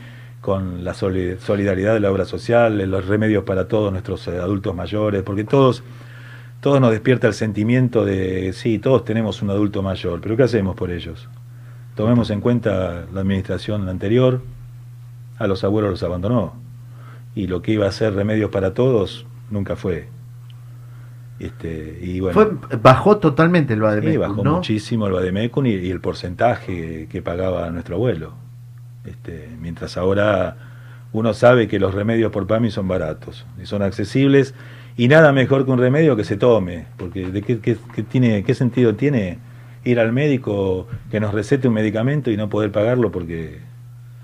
[0.42, 4.76] con la soli- solidaridad de la obra social, los remedios para todos nuestros eh, adultos
[4.76, 5.84] mayores, porque todos,
[6.62, 10.76] todos nos despierta el sentimiento de, sí, todos tenemos un adulto mayor, pero ¿qué hacemos
[10.76, 11.28] por ellos?
[11.96, 14.42] Tomemos en cuenta la administración anterior,
[15.40, 16.54] a los abuelos los abandonó,
[17.34, 20.08] y lo que iba a ser remedios para todos nunca fue.
[21.40, 24.56] Este, y bueno, Fue, bajó totalmente el Bademecum, Sí, bajó ¿no?
[24.56, 28.34] muchísimo el Bademecum y, y el porcentaje que pagaba nuestro abuelo.
[29.06, 30.58] Este, mientras ahora
[31.14, 34.54] uno sabe que los remedios por PAMI son baratos y son accesibles
[34.98, 38.44] y nada mejor que un remedio que se tome, porque ¿de qué, qué- qué tiene,
[38.44, 39.38] qué sentido tiene
[39.86, 43.60] ir al médico que nos recete un medicamento y no poder pagarlo porque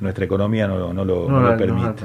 [0.01, 2.03] nuestra economía no, no lo, No no lo permite?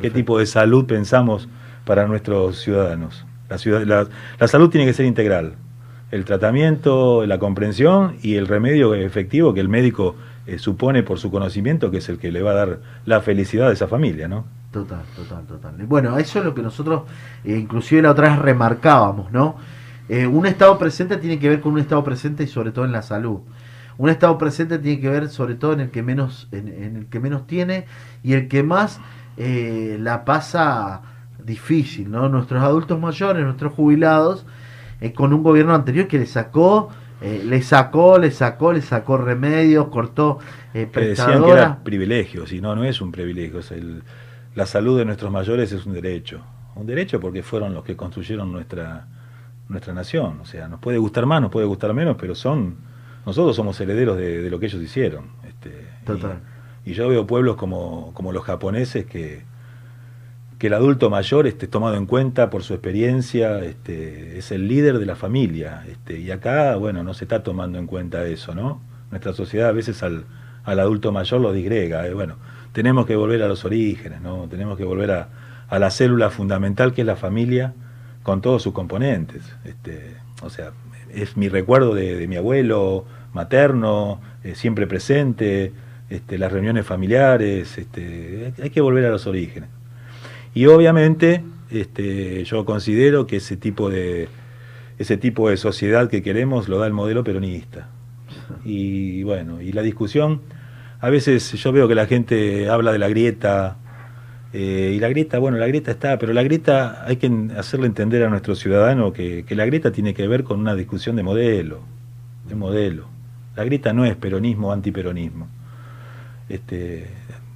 [0.00, 1.48] ¿Qué tipo de salud pensamos
[1.84, 3.26] para nuestros ciudadanos?
[3.50, 5.54] La, salud tiene que ser integral.
[6.12, 11.30] El tratamiento, la comprensión y el remedio efectivo que el médico eh, supone por su
[11.30, 14.44] conocimiento, que es el que le va a dar la felicidad a esa familia, ¿no?
[14.72, 15.74] Total, total, total.
[15.86, 17.02] Bueno, eso es lo que nosotros,
[17.44, 19.56] eh, inclusive la otra vez remarcábamos, ¿no?
[20.08, 22.92] Eh, un estado presente tiene que ver con un estado presente y sobre todo en
[22.92, 23.40] la salud.
[23.98, 27.20] Un estado presente tiene que ver sobre todo en el que menos, en, el que
[27.20, 27.84] menos tiene
[28.22, 29.00] y el que más
[29.36, 31.02] la pasa
[31.44, 32.28] difícil, ¿no?
[32.28, 34.46] Nuestros adultos mayores, nuestros jubilados,
[35.00, 36.90] eh, con un gobierno anterior que le sacó,
[37.22, 40.38] eh, le sacó, le sacó, le sacó remedios, cortó
[40.74, 43.60] eh, Que decían que era privilegio, y no, no es un privilegio.
[43.60, 44.02] es el-
[44.54, 46.40] la salud de nuestros mayores es un derecho.
[46.74, 49.06] Un derecho porque fueron los que construyeron nuestra,
[49.68, 50.40] nuestra nación.
[50.40, 52.76] O sea, nos puede gustar más, nos puede gustar menos, pero son
[53.26, 55.26] nosotros somos herederos de, de lo que ellos hicieron.
[55.46, 55.68] Este,
[56.02, 56.38] y- Total.
[56.84, 59.44] Y, yo veo pueblos como, como los japoneses que,
[60.60, 64.98] que el adulto mayor esté tomado en cuenta por su experiencia, este, es el líder
[64.98, 65.84] de la familia.
[65.88, 68.82] Este, y acá, bueno, no se está tomando en cuenta eso, ¿no?
[69.10, 70.26] Nuestra sociedad a veces al,
[70.64, 72.06] al adulto mayor lo disgrega.
[72.06, 72.36] eh, bueno,
[72.72, 74.48] tenemos que volver a los orígenes, ¿no?
[74.50, 75.28] Tenemos que volver a,
[75.66, 77.72] a la célula fundamental que es la familia
[78.22, 79.42] con todos sus componentes.
[79.64, 80.72] Este, o sea,
[81.10, 85.72] es mi recuerdo de, mi abuelo materno, eh, siempre presente,
[86.10, 87.78] este, las reuniones familiares,
[88.62, 89.70] hay que volver a los orígenes.
[90.54, 94.28] Y obviamente este, yo considero que ese tipo de
[94.98, 97.88] ese tipo de sociedad que queremos lo da el modelo peronista.
[98.64, 100.42] Y bueno, y la discusión,
[101.00, 103.78] a veces yo veo que la gente habla de la grieta,
[104.52, 108.22] eh, y la grieta, bueno, la grieta está, pero la grieta hay que hacerle entender
[108.24, 111.80] a nuestro ciudadano que, que la grieta tiene que ver con una discusión de modelo,
[112.46, 113.06] de modelo.
[113.56, 115.48] La grieta no es peronismo o antiperonismo.
[116.50, 117.06] Este,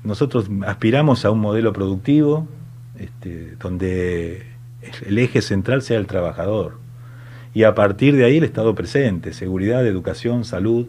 [0.02, 2.48] nosotros aspiramos a un modelo productivo
[2.98, 4.46] este, donde
[5.06, 6.78] el eje central sea el trabajador.
[7.54, 10.86] Y a partir de ahí el Estado presente, seguridad, educación, salud.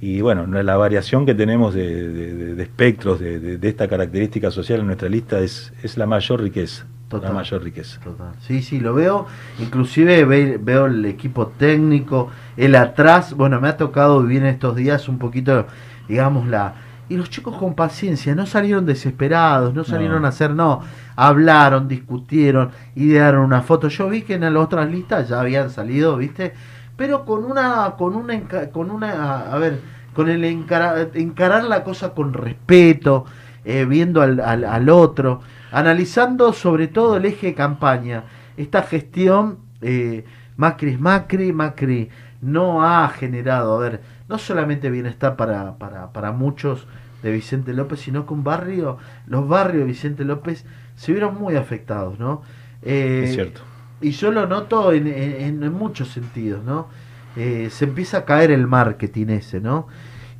[0.00, 4.80] Y bueno, la variación que tenemos de, de- de espectros de, de- esta característica social
[4.80, 6.86] en nuestra lista es, es la mayor riqueza.
[7.08, 7.30] Total.
[7.30, 8.00] La mayor riqueza.
[8.00, 8.32] Total.
[8.40, 9.26] Sí, sí, lo veo.
[9.58, 13.34] Inclusive ve- veo el equipo técnico, el atrás.
[13.34, 15.66] Bueno, me ha tocado vivir en estos días un poquito,
[16.08, 16.74] digamos, la...
[17.10, 20.26] Y los chicos con paciencia, no salieron desesperados, no salieron No.
[20.26, 20.80] a hacer, no.
[21.16, 23.88] Hablaron, discutieron, idearon una foto.
[23.88, 26.54] Yo vi que en las otras listas ya habían salido, ¿viste?
[26.96, 28.40] Pero con una, con una,
[28.72, 29.80] con una, a ver,
[30.14, 33.24] con el encara- encarar la cosa con respeto,
[33.64, 35.40] eh, viendo al, al, al otro,
[35.72, 38.22] analizando sobre todo el eje de campaña.
[38.56, 40.24] Esta gestión, eh,
[40.56, 42.08] Macri es Macri, Macri
[42.40, 46.88] no ha generado, a ver, no solamente bienestar para, para, para muchos
[47.22, 50.64] de Vicente López, sino que un barrio, los barrios de Vicente López
[50.96, 52.42] se vieron muy afectados, ¿no?
[52.82, 53.62] Eh, Es cierto.
[54.00, 56.88] y yo lo noto en, en- en muchos sentidos, ¿no?
[57.36, 59.88] Eh, se empieza a caer el marketing ese, ¿no?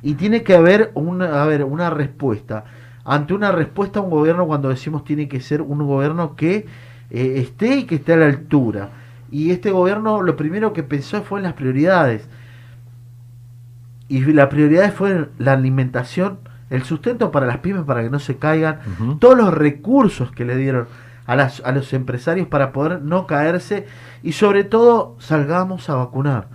[0.01, 2.65] Y tiene que haber una, a ver, una respuesta.
[3.03, 6.67] Ante una respuesta a un gobierno, cuando decimos tiene que ser un gobierno que
[7.09, 8.91] eh, esté y que esté a la altura.
[9.29, 12.27] Y este gobierno lo primero que pensó fue en las prioridades.
[14.17, 18.37] Y las prioridades fueron la alimentación, el sustento para las pymes para que no se
[18.37, 18.79] caigan,
[19.19, 20.87] todos los recursos que le dieron
[21.25, 23.85] a, las, a los empresarios para poder no caerse
[24.21, 26.47] y sobre todo salgamos a vacunar.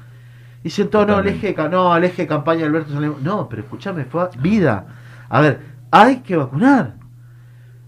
[0.62, 3.62] Dicen todo, no, el eje, no, el eje de campaña de Alberto Salem- No, pero
[3.62, 4.86] escúchame, fue vida.
[5.28, 6.94] A ver, hay que vacunar.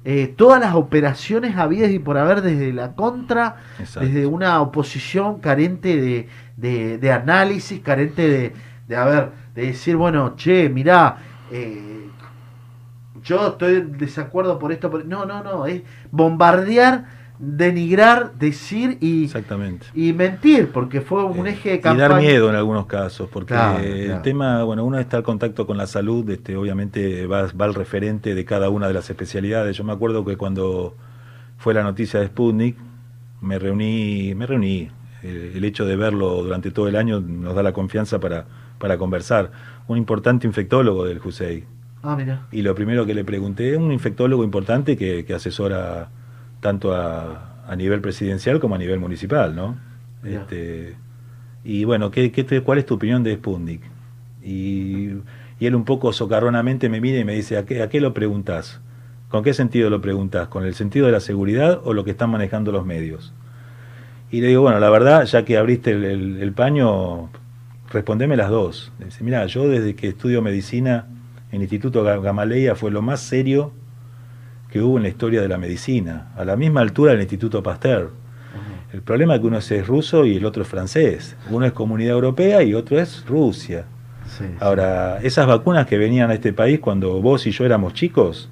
[0.04, 4.09] Eh, todas las operaciones habidas y por haber desde la contra, Exacto.
[4.09, 8.52] desde una oposición carente de, de- de análisis, carente de,
[8.87, 11.16] de, a ver, de decir, bueno, che, mirá,
[11.51, 12.07] eh,
[13.25, 14.88] yo estoy en desacuerdo por esto.
[14.90, 17.07] por- No, no, no, es bombardear,
[17.40, 19.87] denigrar, decir y, Exactamente.
[19.94, 22.09] y mentir, porque fue un Eh, eje de y campaña.
[22.09, 24.23] dar miedo en algunos casos, porque Claro, el claro.
[24.23, 28.35] tema, bueno, uno está al contacto con la salud, este, obviamente va, va al referente
[28.37, 29.77] de cada una de las especialidades.
[29.77, 30.94] Yo me acuerdo que cuando
[31.59, 32.77] fue la noticia de Sputnik,
[33.40, 34.90] me reuní, me reuní.
[35.25, 38.47] Eh, el hecho de verlo durante todo el año nos da la confianza para,
[38.79, 39.51] para conversar.
[39.87, 41.64] Un importante infectólogo del JUSEI.
[42.03, 42.47] Ah, mira.
[42.53, 46.11] Y lo primero que le pregunté, un infectólogo importante que, que asesora
[46.61, 49.77] tanto a, a nivel presidencial como a nivel municipal, ¿no?
[50.25, 50.97] Este,
[51.64, 53.83] y bueno, ¿qué, qué te- ¿cuál es tu opinión de Sputnik?
[54.43, 55.11] Y,
[55.61, 58.14] y él un poco socarronamente me mira y me dice, ¿a qué, ¿a qué lo
[58.14, 58.81] preguntas?
[59.29, 60.49] ¿Con qué sentido lo preguntas?
[60.49, 63.33] ¿Con el sentido de la seguridad o lo que están manejando los medios?
[64.31, 67.31] Y le digo, bueno, la verdad, ya que abriste el, el- el paño,
[67.90, 68.92] respondeme las dos.
[69.05, 71.07] Dice, mira, yo desde que estudio medicina
[71.51, 73.72] en el Instituto Ga- Gamaleya fue lo más serio
[74.70, 78.11] que hubo en la historia de la medicina, a la misma altura del Instituto Pasteur.
[78.92, 81.37] El problema es que uno es ruso y el otro es francés.
[81.51, 83.85] Uno es Comunidad Europea y otro es Rusia.
[84.27, 84.55] Sí, sí.
[84.61, 88.51] Ahora, esas vacunas que venían a este país cuando vos y yo éramos chicos,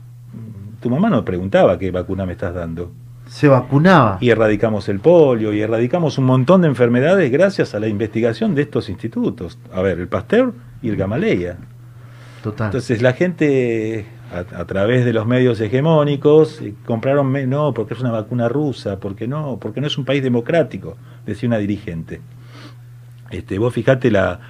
[0.80, 2.92] tu mamá nos preguntaba qué vacuna me estás dando.
[3.26, 4.18] Se vacunaba.
[4.20, 8.62] Y erradicamos el polio y erradicamos un montón de enfermedades gracias a la investigación de
[8.62, 9.58] estos institutos.
[9.72, 11.56] A ver, el Pasteur y el Gamaleya.
[12.42, 12.68] Total.
[12.68, 18.00] Entonces la gente a, a través de los medios hegemónicos eh, compraron, no, porque es
[18.00, 22.20] una vacuna rusa, porque no, porque no es un país democrático, decía una dirigente.
[23.30, 24.40] Este, vos fijate la,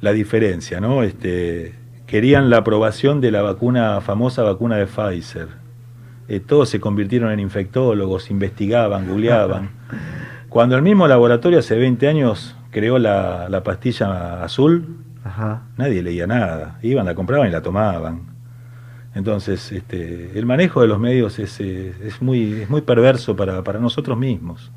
[0.00, 1.02] la diferencia, ¿no?
[1.02, 1.74] Este,
[2.06, 5.63] querían la aprobación de la vacuna, famosa vacuna de Pfizer.
[6.28, 9.70] Eh, todos se convirtieron en infectólogos, investigaban, googleaban.
[10.48, 15.62] Cuando el mismo laboratorio hace 20 años creó la, la pastilla azul, Ajá.
[15.76, 16.78] nadie leía nada.
[16.82, 18.22] Iban, la compraban y la tomaban.
[19.14, 23.62] Entonces, este, el manejo de los medios es, eh, es, muy, es muy perverso para,
[23.62, 24.72] para nosotros mismos.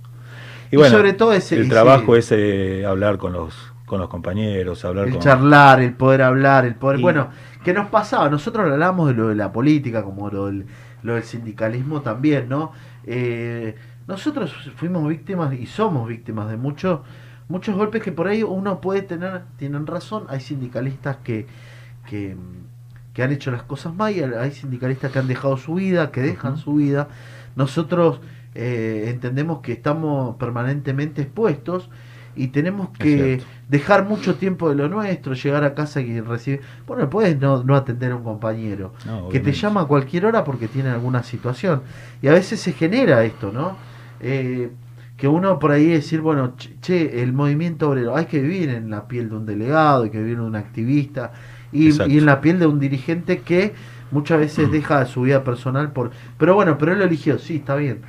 [0.71, 3.55] Y Y bueno, sobre todo ese- el ese- trabajo es eh, hablar con los,
[3.85, 5.21] con los compañeros, hablar El con...
[5.21, 6.99] charlar, el poder hablar, el poder...
[6.99, 7.29] Y- Bueno,
[7.63, 8.29] ¿qué nos pasaba?
[8.29, 10.65] Nosotros hablábamos de lo de la política, como lo del,
[11.03, 12.71] lo del sindicalismo también, ¿no?
[13.05, 13.75] Eh,
[14.07, 17.01] nosotros fuimos víctimas y somos víctimas de muchos
[17.49, 21.47] muchos golpes que por ahí uno puede tener, tienen razón, hay sindicalistas que,
[22.09, 22.35] que,
[23.13, 26.21] que han hecho las cosas mal y hay sindicalistas que han dejado su vida, que
[26.21, 27.07] dejan su vida.
[27.55, 28.19] Nosotros
[28.53, 31.89] eh, entendemos que estamos permanentemente expuestos
[32.37, 36.61] y tenemos que dejar mucho tiempo de lo nuestro, llegar a casa y recibir...
[36.85, 40.43] Bueno, puedes no, no atender a un compañero No, que te llama a cualquier hora
[40.43, 41.81] porque tiene alguna situación.
[42.21, 43.75] Y a veces se genera esto, ¿no?
[44.19, 44.69] Eh,
[45.17, 49.07] que uno por ahí decir, bueno, che, el movimiento obrero, hay que vivir en la
[49.07, 51.33] piel de un delegado, hay que vivir en un activista
[51.71, 53.73] y, en la piel de un dirigente que
[54.11, 56.11] muchas veces deja su vida personal por...
[56.37, 58.01] Pero bueno, pero él lo eligió, sí, está bien.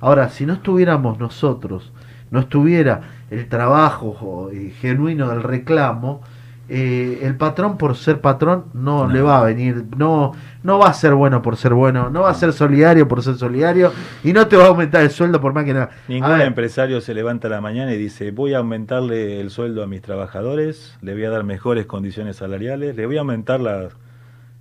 [0.00, 1.92] Ahora, si no estuviéramos nosotros,
[2.30, 6.22] no estuviera el trabajo jo, genuino del reclamo,
[6.68, 9.12] eh, el patrón por ser patrón no, No.
[9.12, 10.32] le va a venir, no,
[10.64, 13.36] no va a ser bueno por ser bueno, no va a ser solidario por ser
[13.36, 13.92] solidario
[14.24, 15.90] y no te va a aumentar el sueldo por más que nada.
[16.08, 19.86] Ningún empresario se levanta a la mañana y dice, voy a aumentarle el sueldo a
[19.86, 23.92] mis trabajadores, le voy a dar mejores condiciones salariales, le voy a aumentar las,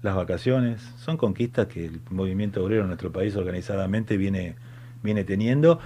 [0.04, 0.82] las vacaciones.
[0.97, 4.56] Son conquistas que el movimiento obrero en nuestro país organizadamente viene,
[5.01, 5.80] viene teniendo.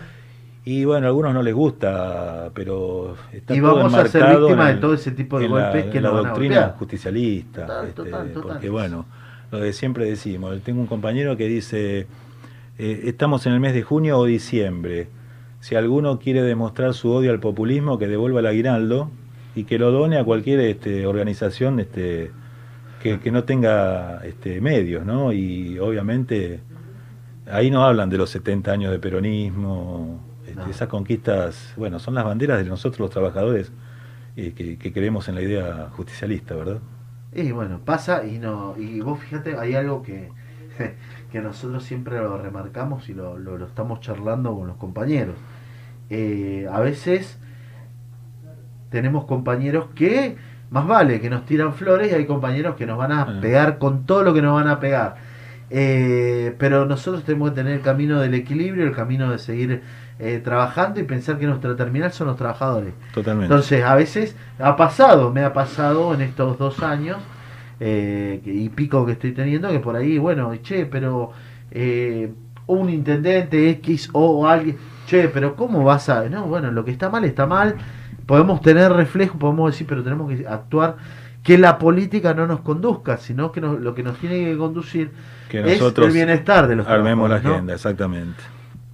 [0.65, 4.69] Y bueno, a algunos no les gusta, pero está Y todo vamos a ser víctimas
[4.69, 6.29] en de todo ese tipo de en la- golpes que en la nos van a
[6.29, 7.83] doctrina justicialista.
[7.87, 8.03] Este.
[8.41, 9.05] Porque bueno,
[9.51, 12.07] lo que siempre decimos, tengo un compañero que dice,
[12.77, 15.07] eh, estamos en el mes de junio o diciembre,
[15.59, 19.09] si alguno quiere demostrar su odio al populismo, que devuelva el aguinaldo
[19.55, 22.31] y que lo done a cualquier este, organización este,
[23.01, 25.33] que, que no tenga este, medios, ¿no?
[25.33, 26.61] Y obviamente
[27.51, 30.21] ahí no hablan de los 70 años de peronismo,
[30.65, 30.71] No.
[30.71, 33.71] esas conquistas, bueno, son las banderas de nosotros los trabajadores
[34.35, 36.79] eh, que, que creemos en la idea justicialista, ¿verdad?
[37.33, 40.29] Y bueno, pasa y no y vos fíjate, hay algo que,
[41.31, 45.35] que nosotros siempre lo remarcamos y lo, lo, lo estamos charlando con los compañeros.
[46.09, 47.37] Eh, a veces
[48.89, 50.35] tenemos compañeros que
[50.71, 53.39] más vale que nos tiran flores y hay compañeros que nos van a Ah.
[53.41, 55.15] pegar con todo lo que nos van a pegar.
[55.71, 59.81] Eh, pero nosotros tenemos que tener el camino del equilibrio, el camino de seguir
[60.17, 62.93] eh, trabajando y pensar que nuestra terminal son los trabajadores.
[63.13, 63.45] Totalmente.
[63.45, 67.17] Entonces, a veces ha pasado, me ha pasado en estos dos años
[67.79, 71.31] eh, y pico que estoy teniendo, que por ahí, bueno, che, pero
[71.71, 72.31] eh,
[72.67, 76.27] un intendente X o alguien, che, pero ¿cómo vas a...?
[76.27, 77.75] No, bueno, lo que está mal está mal,
[78.25, 80.97] podemos tener reflejo, podemos decir, pero tenemos que actuar
[81.49, 85.09] que la política no nos conduzca, sino que nos- lo que nos tiene que conducir
[85.49, 88.43] que es nosotros el bienestar de los armemos la agenda, exactamente.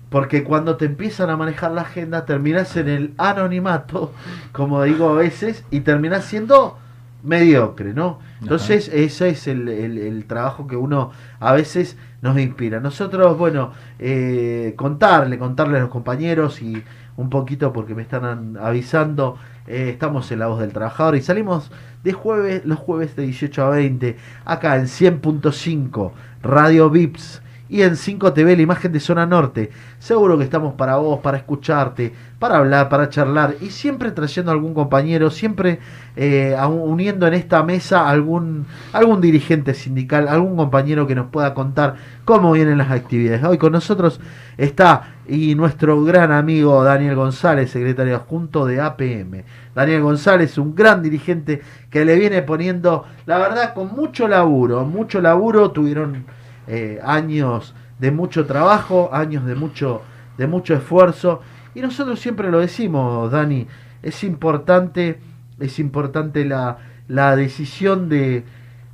[0.09, 4.13] Porque cuando te empiezan a manejar la agenda, terminas en el anonimato,
[4.53, 6.77] como digo a veces, y terminas siendo
[7.23, 8.19] mediocre, ¿no?
[8.41, 12.79] Entonces, ese es el, el- el trabajo que uno a veces nos inspira.
[12.79, 16.81] Nosotros, bueno, eh, contarle, contarle a los compañeros y
[17.17, 19.37] un poquito porque me están an- avisando,
[19.67, 21.69] eh, estamos en La Voz del Trabajador y salimos
[22.05, 24.15] de jueves, los jueves de 18 a 20,
[24.45, 26.11] acá en 100.5,
[26.43, 29.71] Radio Vips y en 5 TV, la imagen de Zona Norte.
[29.99, 34.73] Seguro que estamos para vos, para escucharte, para hablar, para charlar y siempre trayendo algún
[34.73, 35.79] compañero, siempre
[36.15, 41.95] eh, uniendo en esta mesa algún, algún dirigente sindical, algún compañero que nos pueda contar
[42.23, 43.43] cómo vienen las actividades.
[43.43, 44.19] Hoy con nosotros
[44.57, 49.43] está y nuestro gran amigo Daniel González, secretario adjunto de APM.
[49.73, 55.19] Daniel González, un gran dirigente que le viene poniendo, la verdad, con mucho laburo, mucho
[55.19, 56.25] laburo, tuvieron
[56.67, 60.01] eh, años de mucho trabajo, años de mucho,
[60.37, 61.41] de mucho esfuerzo,
[61.73, 63.67] y nosotros siempre lo decimos, Dani,
[64.01, 65.19] es importante,
[65.59, 68.43] es importante la, la decisión de,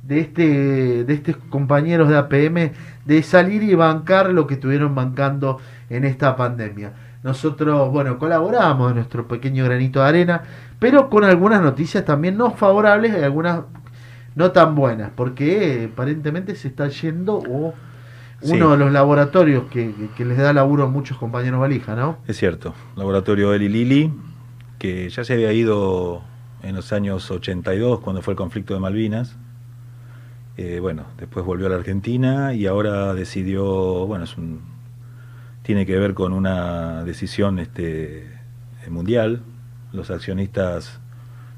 [0.02, 2.72] de este, de estos compañeros de APM
[3.04, 5.58] de salir y bancar lo que estuvieron bancando
[5.90, 6.92] en esta pandemia.
[7.22, 10.42] Nosotros, bueno, colaboramos en nuestro pequeño granito de arena,
[10.78, 13.60] pero con algunas noticias también no favorables y algunas
[14.34, 17.74] no tan buenas, porque eh, aparentemente se está yendo o
[18.42, 22.18] uno de los laboratorios que, les da laburo a muchos compañeros valija, ¿no?
[22.26, 24.12] Es cierto, laboratorio Eli Lili,
[24.78, 26.22] que ya se había ido
[26.62, 29.36] en los años 82, cuando fue el conflicto de Malvinas.
[30.56, 34.60] Eh, bueno, después volvió a la Argentina y ahora decidió, bueno, es un,
[35.62, 38.28] tiene que ver con una decisión este,
[38.88, 39.42] mundial.
[39.92, 41.00] Los accionistas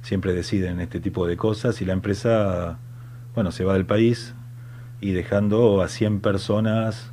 [0.05, 2.79] siempre deciden este tipo de cosas y la empresa,
[3.35, 4.35] bueno, se va del país
[5.01, 7.11] y dejando a 100 personas,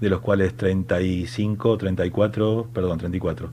[0.00, 3.50] de los cuales 35, 34, perdón, 34,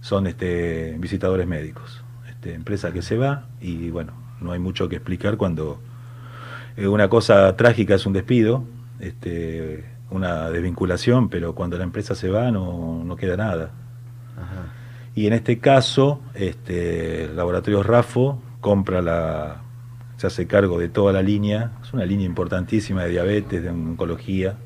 [0.00, 2.02] son este, visitadores médicos.
[2.26, 5.78] Este, empresa que se va y bueno, no hay mucho que explicar cuando
[6.78, 8.64] eh, una cosa trágica es un despido,
[8.98, 13.72] este, una desvinculación, pero cuando la empresa se va no, no queda nada.
[14.38, 14.81] Ajá.
[15.14, 19.62] Y en este caso, este, Laboratorios Rafo compra la,
[20.16, 24.56] se hace cargo de toda la línea, es una línea importantísima de diabetes, de oncología.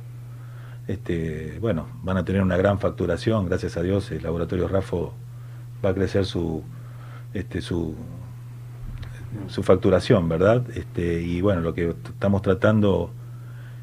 [0.86, 5.14] Este, bueno, van a tener una gran facturación, gracias a Dios, el Laboratorios Rafo
[5.84, 6.62] va a crecer su,
[7.34, 7.96] este, su,
[9.48, 10.64] su facturación, ¿verdad?
[10.74, 13.10] Este, y bueno, lo que estamos tratando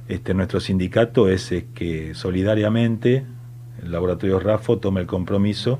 [0.07, 3.25] este, nuestro sindicato es, es que solidariamente
[3.81, 5.79] el Laboratorio Rafo tome el compromiso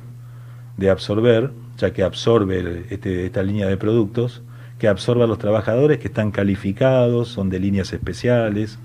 [0.77, 4.41] de absorber, ya que absorbe este- esta línea de productos,
[4.79, 8.79] que absorba a los trabajadores que están calificados, son de líneas especiales,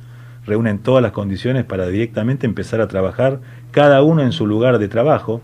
[0.46, 4.88] reúnen todas las condiciones para directamente empezar a trabajar cada uno en su lugar de
[4.88, 5.40] trabajo.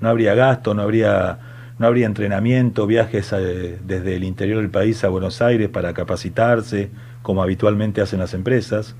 [0.00, 1.38] No habría gasto, no habría,
[1.78, 6.90] no habría entrenamiento, viajes eh, desde el interior del país a Buenos Aires para capacitarse,
[7.22, 8.94] como habitualmente hacen las empresas.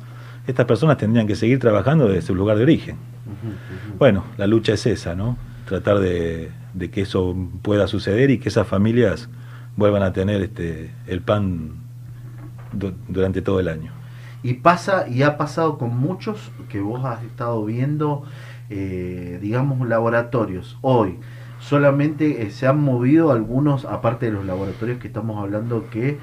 [0.47, 2.97] Estas personas tendrían que seguir trabajando desde su lugar de origen.
[3.99, 5.37] Bueno, la lucha es esa, ¿no?
[5.69, 6.51] Tratar de,
[6.91, 9.29] que eso pueda suceder y que esas familias
[9.77, 11.75] vuelvan a tener este, el pan
[12.73, 13.93] du- durante todo el año.
[14.43, 18.23] Y pasa, y ha pasado con muchos que vos has estado viendo,
[18.71, 20.79] eh, digamos, laboratorios.
[20.81, 21.19] Hoy
[21.61, 26.19] solamente eh, se han movido algunos, aparte de los laboratorios que estamos hablando, que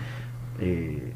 [0.59, 1.13] eh,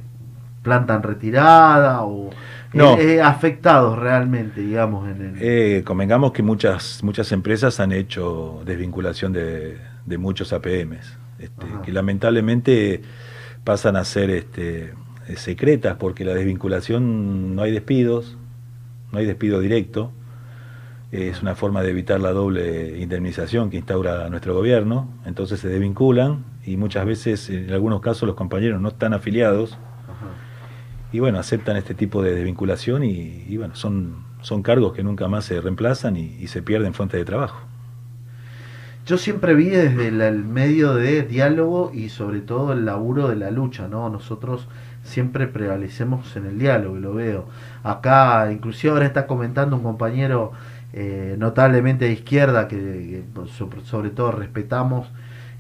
[0.62, 2.30] plantan retirada o
[2.74, 2.98] No.
[2.98, 5.38] eh, eh, afectados realmente, digamos, en el...
[5.42, 11.92] Eh, convengamos que muchas, muchas empresas han hecho desvinculación de, de muchos APMs, este, que
[11.92, 13.02] lamentablemente
[13.64, 14.94] pasan a ser este,
[15.36, 18.38] secretas porque la desvinculación no hay despidos,
[19.12, 20.12] no hay despido directo,
[21.12, 26.46] es una forma de evitar la doble indemnización que instaura nuestro gobierno, entonces se desvinculan
[26.64, 29.78] y muchas veces, en algunos casos, los compañeros no están afiliados.
[31.12, 35.46] Y bueno, aceptan este tipo de desvinculación y, bueno, son, son cargos que nunca más
[35.46, 37.60] se reemplazan y, se pierden fuentes de trabajo.
[39.08, 43.50] Yo siempre vi desde el, medio de diálogo y sobre todo el laburo de la
[43.50, 44.08] lucha, ¿no?
[44.10, 44.68] Nosotros
[45.04, 47.46] siempre prevalecemos en el diálogo, lo veo.
[47.82, 50.52] Acá, inclusive ahora está comentando un compañero
[50.94, 55.08] eh, notablemente de izquierda que, que sobre todo respetamos.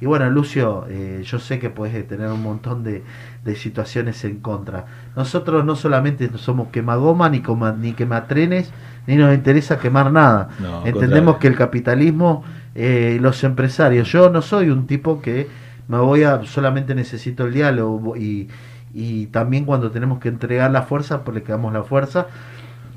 [0.02, 3.04] Y bueno, Lucio, eh, yo sé que puedes tener un montón de,
[3.43, 4.86] de situaciones en contra.
[5.16, 8.72] Nosotros no solamente somos quemagoma ni, coma, ni quematrenes,
[9.08, 10.50] ni nos interesa quemar nada.
[10.60, 11.39] No, Entendemos contrario.
[11.39, 12.43] que el capitalismo
[12.76, 15.47] eh, los empresarios, yo no soy un tipo que
[15.88, 18.47] me voy a, solamente necesito el diálogo y,
[18.93, 22.28] y también cuando tenemos que entregar la fuerza, pues le quedamos la fuerza.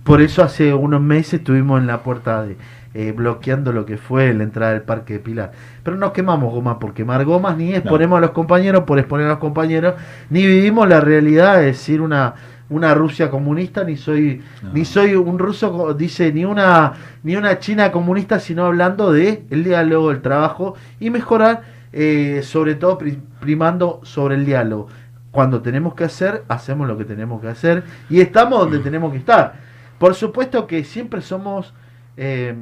[0.04, 2.56] Por eso hace unos meses estuvimos en la puerta de,
[2.94, 5.52] eh, bloqueando lo que fue la entrada del Parque de Pilar.
[5.82, 9.30] Pero no quemamos goma por quemar gomas, ni exponemos a los compañeros por exponer a
[9.30, 9.94] los compañeros,
[10.30, 12.34] ni vivimos la realidad de decir una,
[12.68, 14.72] una Rusia comunista, ni soy, No.
[14.72, 19.64] ni soy un ruso, dice, ni una, ni una China comunista, sino hablando de el
[19.64, 21.62] diálogo, el trabajo y mejorar,
[21.92, 24.88] eh, sobre todo pri- primando sobre el diálogo.
[25.30, 29.18] Cuando tenemos que hacer, hacemos lo que tenemos que hacer y estamos donde tenemos que
[29.18, 29.54] estar.
[29.98, 31.72] Por supuesto que siempre somos
[32.16, 32.54] eh,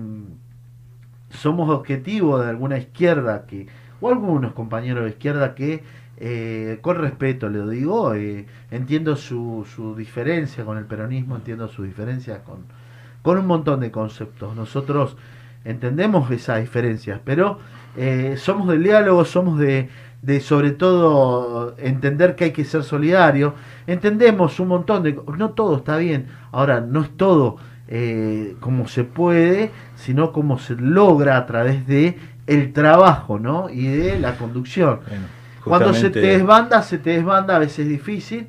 [1.30, 3.66] somos objetivos de alguna izquierda que
[4.00, 5.82] o algunos compañeros de izquierda que
[6.16, 11.82] eh, con respeto le digo eh, entiendo su, su diferencia con el peronismo entiendo su
[11.82, 12.64] diferencia con
[13.22, 14.56] con un montón de conceptos.
[14.56, 15.16] Nosotros
[15.64, 17.58] entendemos esas diferencias pero
[17.96, 19.88] eh, somos del diálogo somos de
[20.22, 23.54] de sobre todo entender que hay que ser solidario.
[23.86, 26.26] Entendemos un montón de no todo está bien.
[26.52, 27.56] Ahora no es todo
[27.90, 32.16] eh, como se puede sino como se logra a través de
[32.46, 35.26] el trabajo no y de la conducción Bueno,
[35.64, 38.48] cuando se te desbanda, se te desbanda, a veces es difícil.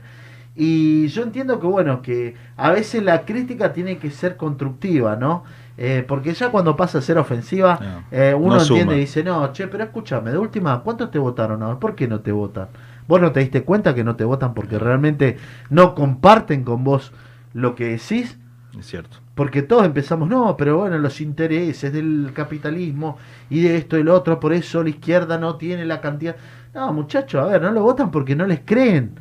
[0.56, 5.44] Y yo entiendo que, bueno, que a veces la crítica tiene que ser constructiva, ¿no?
[5.78, 9.24] Eh, porque ya cuando pasa a ser ofensiva, No, eh, uno no entiende y dice,
[9.24, 11.80] no, che, pero escúchame, de última, ¿cuántos te votaron ahora?
[11.80, 12.68] ¿Por qué no te votan?
[13.08, 15.38] Vos no te diste cuenta que no te votan porque realmente
[15.70, 17.12] no comparten con vos
[17.54, 18.38] lo que decís.
[18.78, 19.18] Es cierto.
[19.36, 23.18] Porque todos empezamos, no, pero bueno, los intereses del capitalismo
[23.50, 26.36] y de esto y lo otro, por eso la izquierda no tiene la cantidad.
[26.74, 29.20] No, muchachos, a ver, no lo votan porque no les creen.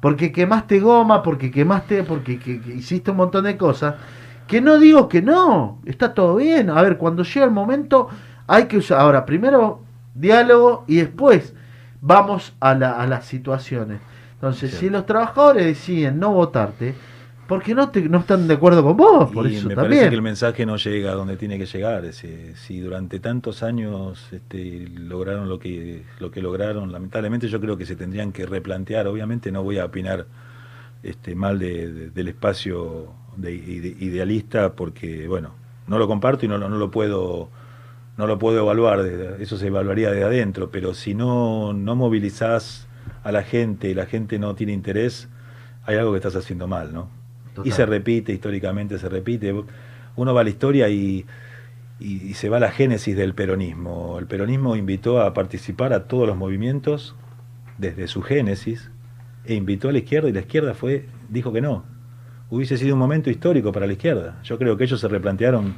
[0.00, 3.94] Porque quemaste goma, porque quemaste, porque que- que hiciste un montón de cosas.
[4.46, 6.70] Que no digo que no, está todo bien.
[6.70, 8.08] A ver, cuando llega el momento,
[8.46, 9.00] hay que usar.
[9.00, 9.82] Ahora, primero
[10.14, 11.54] diálogo y después
[12.00, 14.00] vamos a, la- a las situaciones.
[14.34, 16.94] Entonces, si los trabajadores deciden no votarte,
[17.50, 19.90] porque no, te, no están de acuerdo con vos, por y eso me también.
[19.98, 22.00] parece que el mensaje no llega a donde tiene que llegar.
[22.00, 27.76] Decir, si durante tantos años este, lograron lo que, lo que lograron, lamentablemente yo creo
[27.76, 29.06] que se tendrían que replantear.
[29.06, 30.24] Obviamente no voy a opinar
[31.02, 35.50] este, mal de- de- del espacio de, ide- idealista porque, bueno,
[35.86, 37.50] no lo comparto y no, lo- no lo puedo
[38.16, 39.00] no lo puedo evaluar,
[39.40, 42.86] eso se evaluaría de adentro, pero si no, no movilizás
[43.24, 45.28] a la gente y la gente no tiene interés,
[45.86, 47.08] hay algo que estás haciendo mal, ¿no?
[47.54, 47.68] Total.
[47.68, 49.54] Y se repite, históricamente se repite.
[50.16, 51.24] Uno va a la historia y,
[51.98, 54.18] y, y se va a la génesis del peronismo.
[54.18, 57.14] El peronismo invitó a participar a todos los movimientos
[57.78, 58.90] desde su génesis
[59.44, 61.84] e invitó a la izquierda y la izquierda fue dijo que no.
[62.50, 64.38] Hubiese sido un momento histórico para la izquierda.
[64.42, 65.74] Yo creo que ellos se replantearon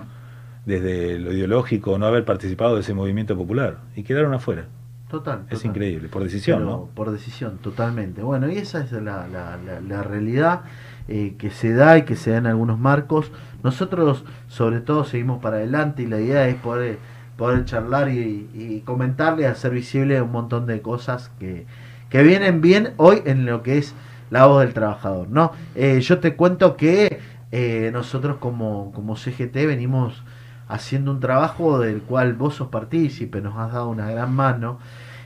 [0.65, 4.67] desde lo ideológico no haber participado de ese movimiento popular y quedaron afuera.
[5.11, 5.41] Total.
[5.51, 5.67] Es total.
[5.71, 6.85] increíble, por decisión, Pero ¿no?
[6.95, 8.23] Por decisión, totalmente.
[8.23, 10.63] Bueno, y esa es la, la- la- la realidad
[11.09, 13.31] eh, que se da y que se da en algunos marcos.
[13.63, 16.99] Nosotros, sobre todo, seguimos para adelante y la idea es poder,
[17.37, 21.67] poder charlar y, y comentarle, hacer visible un montón de cosas que,
[22.13, 23.95] que vienen bien hoy en lo que es
[24.31, 25.29] la voz del trabajador.
[25.31, 25.53] ¿no?
[25.75, 30.23] Eh, yo te cuento que eh, nosotros como, como CGT venimos
[30.69, 34.79] haciendo un trabajo del cual vos sos partícipe, nos has dado una gran mano.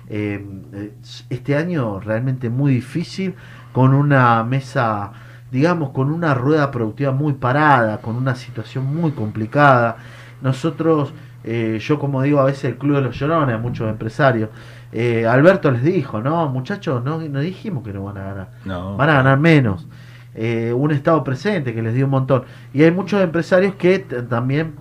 [0.08, 3.34] Este año realmente muy difícil,
[3.72, 5.12] con una mesa,
[5.50, 9.96] digamos, con una rueda productiva muy parada, con una situación muy complicada.
[10.42, 11.12] Nosotros,
[11.44, 14.50] eh, yo como digo a veces el Club de los Llorones, a muchos empresarios,
[14.92, 18.96] eh, Alberto les dijo, no, muchachos, no, no dijimos que no van a ganar No.
[18.96, 19.86] van a ganar menos.
[20.34, 22.44] Eh, un Estado presente que les dio un montón.
[22.74, 24.74] Y hay muchos empresarios que también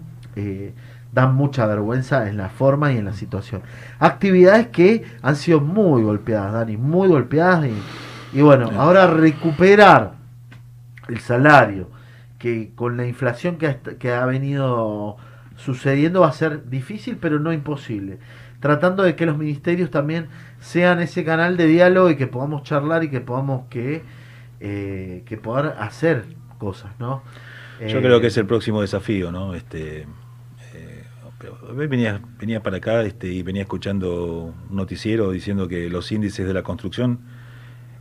[1.13, 3.61] dan mucha vergüenza en la forma y en la situación.
[3.99, 7.67] Actividades que han sido muy golpeadas, Dani, muy golpeadas.
[7.67, 10.11] Y, y bueno, ahora recuperar
[11.07, 11.89] el salario,
[12.39, 15.17] que con la inflación que ha, que ha venido
[15.57, 18.19] sucediendo va a ser difícil, pero no imposible.
[18.59, 20.27] Tratando de que los ministerios también
[20.59, 24.03] sean ese canal de diálogo y que podamos charlar y que podamos que,
[24.59, 26.25] eh, que poder hacer
[26.57, 27.23] cosas, ¿no?
[27.79, 29.53] Yo Eh, creo que es el próximo desafío, ¿no?
[29.53, 30.07] Este,
[30.73, 31.03] eh,
[31.87, 36.53] venía, venía para acá este, y venía escuchando un noticiero diciendo que los índices de
[36.53, 37.19] la construcción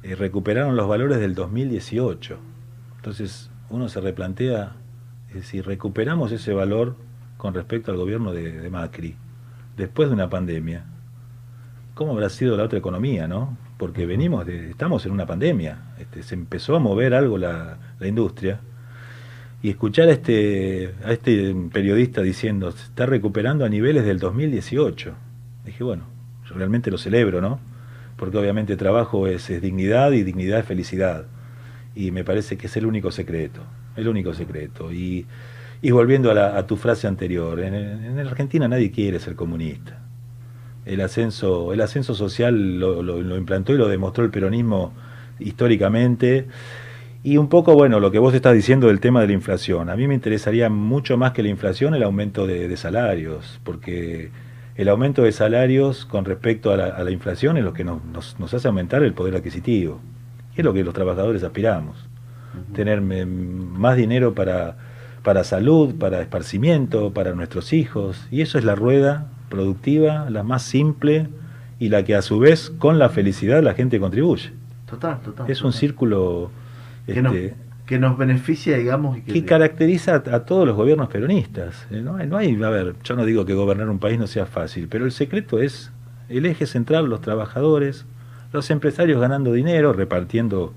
[0.02, 2.38] eh, recuperaron los valores del 2018.
[3.04, 4.76] Entonces uno se replantea
[5.34, 6.96] eh, si recuperamos ese valor
[7.36, 9.14] con respecto al gobierno de, de Macri,
[9.76, 10.86] después de una pandemia,
[11.92, 13.58] ¿cómo habrá sido la otra economía, no?
[13.76, 18.06] Porque venimos de, estamos en una pandemia, este, se empezó a mover algo la, la
[18.06, 18.60] industria
[19.60, 25.12] y escuchar a este, a este periodista diciendo se está recuperando a niveles del 2018.
[25.66, 26.04] Dije, bueno,
[26.48, 27.60] yo realmente lo celebro, ¿no?
[28.16, 31.26] Porque obviamente trabajo es, es dignidad y dignidad es felicidad.
[31.94, 33.60] Y me parece que es el único secreto,
[33.96, 34.92] el único secreto.
[34.92, 35.26] Y,
[35.82, 40.00] y volviendo a, la- a tu frase anterior, en, en Argentina nadie quiere ser comunista.
[40.86, 44.92] El ascenso, el ascenso social lo, lo- implantó y lo demostró el peronismo
[45.38, 46.46] históricamente.
[47.22, 49.88] Y un poco, bueno, lo que vos estás diciendo del tema de la inflación.
[49.88, 54.30] A mí me interesaría mucho más que la inflación el aumento de, de salarios, porque
[54.76, 58.68] el aumento de salarios con respecto a la, inflación es lo que nos- nos hace
[58.68, 60.00] aumentar el poder adquisitivo.
[60.56, 61.96] Es lo que los trabajadores aspiramos.
[62.72, 64.76] Tener más dinero para,
[65.22, 68.26] para salud, para esparcimiento, para nuestros hijos.
[68.30, 71.28] Y eso es la rueda productiva, la más simple
[71.80, 74.52] y la que a su vez con la felicidad la gente contribuye.
[74.86, 75.50] Total, total.
[75.50, 75.80] Es un total.
[75.80, 76.50] círculo
[77.06, 79.18] que, nos, este, que nos beneficia, digamos.
[79.18, 81.86] Y que, que caracteriza a, a todos los gobiernos peronistas.
[81.90, 84.28] Eh, No hay, no hay, a ver, yo no digo que gobernar un país no
[84.28, 85.90] sea fácil, pero el secreto es
[86.28, 88.06] el eje central, los trabajadores,
[88.54, 90.72] los empresarios ganando dinero, repartiendo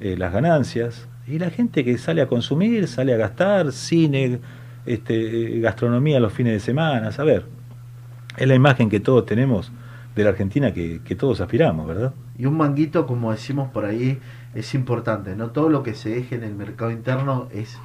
[0.00, 4.38] eh, las ganancias, y la gente que sale a consumir, sale a gastar, cine,
[4.84, 7.46] este, eh, gastronomía los fines de semana, a ver,
[8.36, 9.72] es la imagen que todos tenemos
[10.14, 12.12] de la Argentina que, que todos aspiramos, ¿verdad?
[12.38, 14.18] Y un manguito, como decimos por ahí,
[14.54, 15.34] es importante.
[15.36, 17.78] No todo lo que se deje en el mercado interno es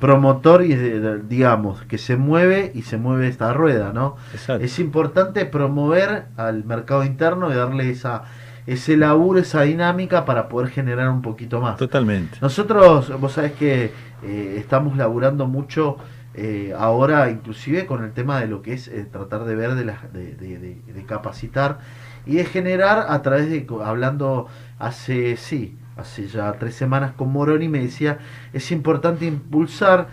[0.00, 4.16] promotor y eh, digamos que se mueve y se mueve esta rueda, ¿no?
[4.32, 4.64] Exacto.
[4.64, 8.24] Es importante promover al mercado interno y darle esa
[8.66, 11.76] ese laburo, esa dinámica para poder generar un poquito más.
[11.76, 12.38] Totalmente.
[12.40, 13.92] Nosotros, vos sabés que
[14.22, 15.96] eh, estamos laburando mucho
[16.34, 19.84] eh, ahora, inclusive con el tema de lo que es eh, tratar de ver, de,
[19.84, 21.78] las- de, de- de- de capacitar
[22.24, 24.46] y de generar a través de, hablando
[24.78, 28.18] hace, sí, hace ya tres semanas con Moroni, me decía,
[28.52, 30.06] es importante impulsar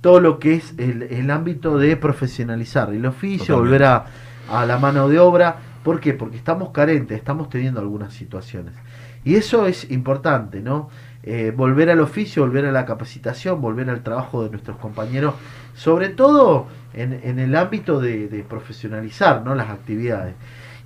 [0.00, 3.60] todo lo que es el, el ámbito de profesionalizar el oficio, Totalmente.
[3.78, 4.06] volver a,
[4.50, 5.56] a la mano de obra.
[5.82, 6.14] ¿Por qué?
[6.14, 8.74] Porque estamos carentes, estamos teniendo algunas situaciones.
[9.24, 10.88] Y eso es importante, ¿no?
[11.22, 15.34] Eh, volver al oficio, volver a la capacitación, volver al trabajo de nuestros compañeros,
[15.74, 19.54] sobre todo en, el ámbito de, de profesionalizar ¿no?
[19.54, 20.34] las actividades.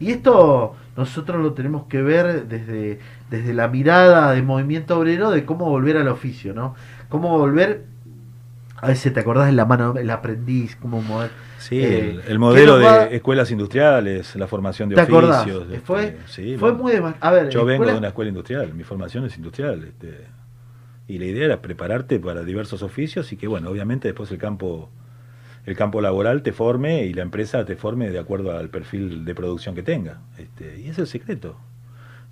[0.01, 2.99] Y esto nosotros lo tenemos que ver desde,
[3.31, 6.75] desde la mirada de movimiento obrero de cómo volver al oficio, ¿no?
[7.09, 7.85] Cómo volver
[8.85, 11.31] A veces te acordás de la mano, el aprendiz, cómo mover.
[11.59, 15.01] Sí, Eh, el, el modelo ¿qué nos va- de escuelas industriales, la formación de ¿Te
[15.01, 15.43] acordás?
[15.43, 15.63] oficios.
[15.65, 16.85] este, Fue, sí, fue bueno.
[16.85, 16.93] muy...
[16.93, 19.85] dema- A ver, Yo vengo de una escuela industrial, mi formación es industrial.
[19.85, 20.27] este,
[21.09, 24.91] y la idea era prepararte para diversos oficios y que, bueno, obviamente después el campo,
[25.67, 29.35] el campo laboral te forme y la empresa te forme de acuerdo al perfil de
[29.35, 30.21] producción que tenga.
[30.39, 31.57] Este, y ese es el secreto.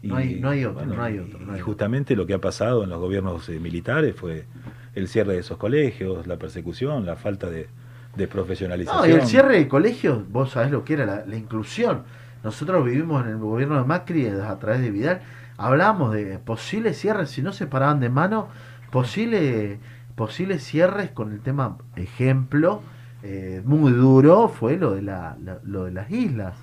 [0.03, 2.35] Y, No hay- no hay otro, no hay otro, no y hay justamente lo que
[2.35, 4.47] ha pasado en los gobiernos eh, militares fue
[4.95, 7.69] el cierre de esos colegios, la persecución, la falta de,
[8.17, 9.01] de profesionalización.
[9.03, 12.03] No, y el cierre de colegios, vos sabés lo que era la, la inclusión.
[12.45, 15.21] Nosotros vivimos en el gobierno de Macri eh, a través de Vidal,
[15.57, 18.49] hablábamos de posibles cierres, si no se paraban de mano,
[18.91, 19.79] posible,
[20.15, 22.83] posibles cierres con el tema, ejemplo,
[23.23, 26.55] eh, muy duro, fue lo de, la, la- lo de las islas.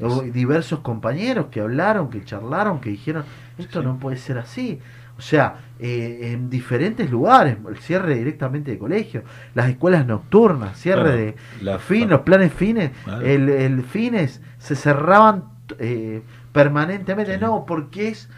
[0.00, 3.24] Hubo diversos compañeros que hablaron, que charlaron, que dijeron,
[3.58, 3.86] esto Sí.
[3.86, 4.80] no puede ser así.
[5.16, 11.16] O sea, eh, en diferentes lugares, el cierre directamente de colegios, las escuelas nocturnas, cierre
[11.16, 13.24] de la fin, los planes fines, Claro.
[13.24, 15.44] el, el fines se cerraban
[15.78, 17.40] eh, permanentemente, Sí.
[17.40, 18.28] no, porque es...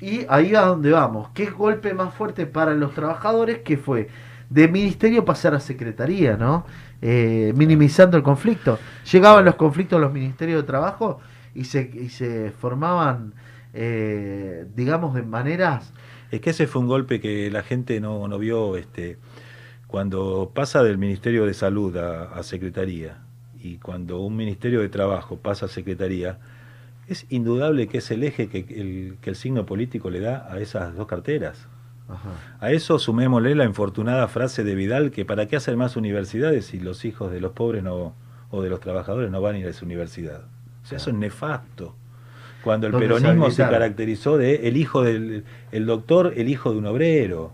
[0.00, 4.08] Y ahí va donde vamos, ¿qué golpe más fuerte para los trabajadores que fue
[4.50, 6.66] de ministerio pasar a secretaría, ¿no?
[7.00, 8.78] Eh, minimizando el conflicto.
[9.10, 11.20] Llegaban los conflictos a los ministerios de trabajo
[11.54, 13.32] y se, y se formaban,
[13.74, 15.92] eh, digamos, de maneras...
[16.30, 19.18] Es que ese fue un golpe que la gente no, no vio este,
[19.86, 23.18] cuando pasa del Ministerio de Salud a, a Secretaría
[23.60, 26.38] y cuando un Ministerio de Trabajo pasa a Secretaría,
[27.06, 30.58] es indudable que es el eje que el, que el signo político le da a
[30.60, 31.68] esas dos carteras.
[32.08, 32.30] Ajá.
[32.60, 36.80] A eso sumémosle la infortunada frase de Vidal que para qué hacer más universidades si
[36.80, 38.14] los hijos de los pobres no,
[38.50, 40.44] o de los trabajadores no van a ir a esa universidad.
[40.82, 41.94] O sea, eso es nefasto.
[42.62, 46.72] Cuando el ¿Dónde se peronismo se caracterizó de el hijo del el doctor, el hijo
[46.72, 47.52] de un obrero.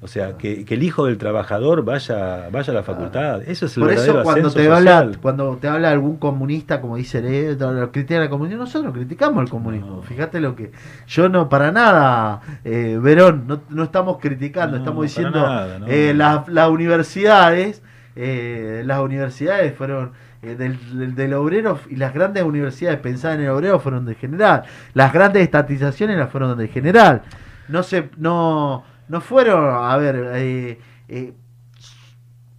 [0.00, 3.42] O sea, que, que el hijo del trabajador vaya, vaya a la facultad.
[3.42, 5.18] Eso es el Por eso cuando te, habla, social.
[5.20, 9.50] cuando te habla algún comunista, como dice eh, lo critican al comunismo, nosotros criticamos el
[9.50, 9.96] comunismo.
[9.96, 10.02] No.
[10.02, 10.70] Fíjate lo que...
[11.08, 15.86] Yo no, para nada, eh, Verón, no, no estamos criticando, No, estamos diciendo nada, no.
[15.88, 17.82] eh, las, las universidades,
[18.14, 20.12] eh, las universidades fueron...
[20.42, 24.16] eh, del, del, del obrero y las grandes universidades pensadas en el obrero fueron del
[24.16, 24.62] general.
[24.94, 27.22] Las grandes estatizaciones las fueron del general.
[27.68, 30.78] No se no no fueron a ver eh,
[31.08, 31.32] eh,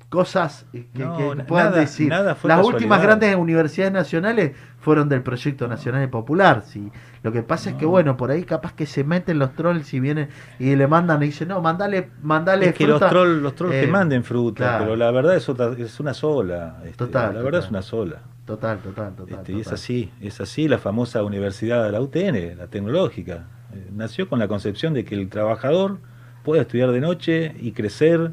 [0.09, 2.09] cosas que, No, que puedan nada- decir.
[2.09, 6.63] nada Las últimas grandes universidades nacionales fueron del proyecto nacional y popular.
[6.65, 6.89] Sí.
[7.21, 7.91] Lo que pasa es que, No.
[7.91, 11.27] bueno, por ahí capaz que se meten los trolls y vienen y le mandan y
[11.27, 13.09] dicen, no, mandale, mandale Es que los fruta".
[13.09, 14.83] trolls, los trolls Eh, que manden fruta, claro.
[14.85, 16.77] pero la verdad es, otra- es una sola.
[16.85, 18.21] este, Total, la verdad es una sola.
[18.45, 19.39] Total, total, total.
[19.39, 23.43] Este, y es así, es así la famosa universidad de la UTN, la tecnológica.
[23.73, 25.97] Eh, nació con la concepción de que el trabajador
[26.43, 28.31] puede estudiar de noche y crecer,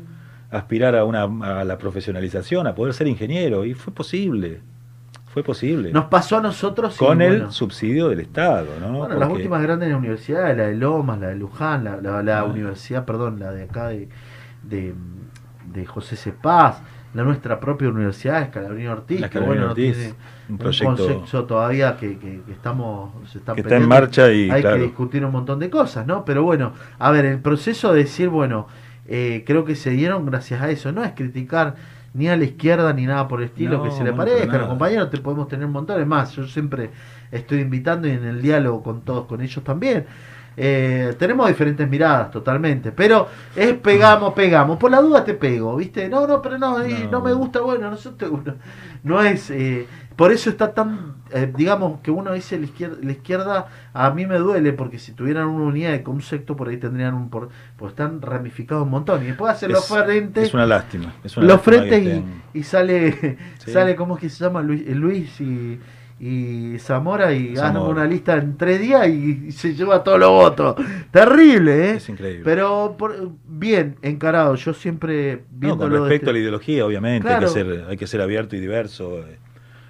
[0.50, 4.60] aspirar a, una, a la profesionalización, a poder ser ingeniero, y fue posible,
[5.36, 5.92] fue posible.
[5.92, 9.00] Nos pasó a nosotros con el bueno, subsidio del Estado, ¿no?
[9.00, 12.44] Bueno, las últimas grandes universidades, la de Lomas, la de Luján, la, la- la Ah.
[12.44, 14.08] universidad, perdón, la de acá de,
[14.62, 14.94] de,
[15.74, 16.80] de José Cepaz,
[17.12, 20.14] la nuestra propia universidad, Escalabrini Ortiz, La que bueno, no Ortiz, tiene
[20.48, 24.32] un un proyecto concepto todavía que, que- que estamos se están que está en marcha
[24.32, 24.76] y hay claro.
[24.78, 26.24] que discutir un montón de cosas, ¿no?
[26.24, 28.68] Pero bueno, a ver, el proceso de decir, bueno,
[29.06, 31.74] eh, creo que se dieron gracias a eso, no es criticar
[32.16, 34.68] ni a la izquierda ni nada por el estilo No, que se le parezca, los
[34.68, 36.90] compañeros te podemos tener un montón, es más, yo siempre
[37.30, 40.06] estoy invitando y en el diálogo con todos, con ellos también.
[40.58, 44.78] Eh, tenemos diferentes miradas totalmente, pero es pegamos, pegamos.
[44.78, 46.08] Por la duda te pego, ¿viste?
[46.08, 47.20] No, no, pero no, no, No.
[47.20, 48.42] me gusta, bueno, no, te- no,
[49.04, 49.50] no es.
[49.50, 49.86] eh,
[50.16, 54.26] por eso está tan, eh, digamos, que uno dice la izquierda, la izquierda, a mí
[54.26, 57.28] me duele, porque si tuvieran una unidad de concepto, por ahí tendrían un.
[57.28, 59.22] Por, pues están ramificados un montón.
[59.22, 61.12] Y después hacen los es, frentes es una lástima.
[61.22, 63.70] Es una los lástima frentes y, estén- y sale Sí.
[63.72, 65.78] sale cómo es que se llama Luis, eh, Luis y,
[66.18, 70.30] y Zamora y arma una lista en tres días y, y se lleva todos los
[70.30, 70.76] votos
[71.10, 72.42] terrible eh Es increíble.
[72.42, 77.40] pero por- bien encarado yo siempre No, viéndolo con respecto a la ideología, obviamente, hay,
[77.40, 79.18] que ser, hay que ser abierto y diverso.
[79.18, 79.38] eh,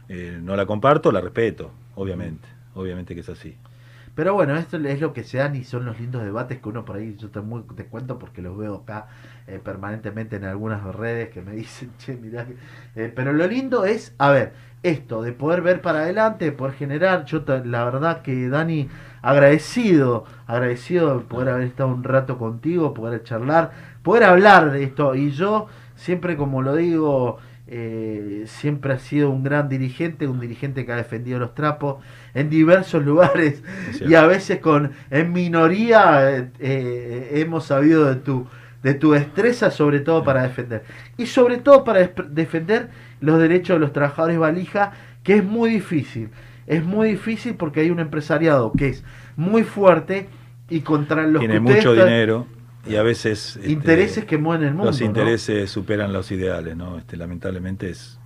[0.08, 2.48] eh, no la comparto, la respeto, obviamente.
[2.74, 3.56] Obviamente que es así.
[4.14, 6.84] Pero bueno, esto es lo que se dan y son los lindos debates que uno
[6.86, 9.08] por ahí, yo te, mu- te cuento porque los veo acá
[9.46, 12.46] eh, permanentemente en algunas redes que me dicen, che, mirá.
[12.46, 12.56] que-".
[12.96, 16.74] Eh, pero lo lindo es, a ver, esto, de poder ver para adelante, de poder
[16.74, 17.24] generar.
[17.26, 18.88] Yo la verdad que Dani,
[19.20, 25.14] agradecido, agradecido de poder haber estado un rato contigo, poder charlar, poder hablar de esto.
[25.14, 27.38] Y yo siempre, como lo digo,
[27.68, 32.02] eh, siempre ha sido un gran dirigente, un dirigente que ha defendido los trapos
[32.34, 38.16] en diversos lugares Es y a veces con en minoría eh, eh, hemos sabido de
[38.16, 38.46] tu
[38.82, 40.84] de tu destreza sobre todo para defender.
[41.16, 42.90] Y sobre todo para def- defender
[43.20, 44.92] los derechos de los trabajadores valija,
[45.24, 46.28] que es muy difícil.
[46.68, 49.04] Es muy difícil porque hay un empresariado que es
[49.36, 50.28] muy fuerte
[50.68, 52.46] y contra los Tiene que mucho dinero
[52.88, 53.56] y a veces...
[53.56, 54.90] este, intereses que mueven el mundo.
[54.90, 55.06] Los ¿no?
[55.06, 56.98] intereses superan los ideales, ¿no?
[56.98, 58.18] Este, lamentablemente es,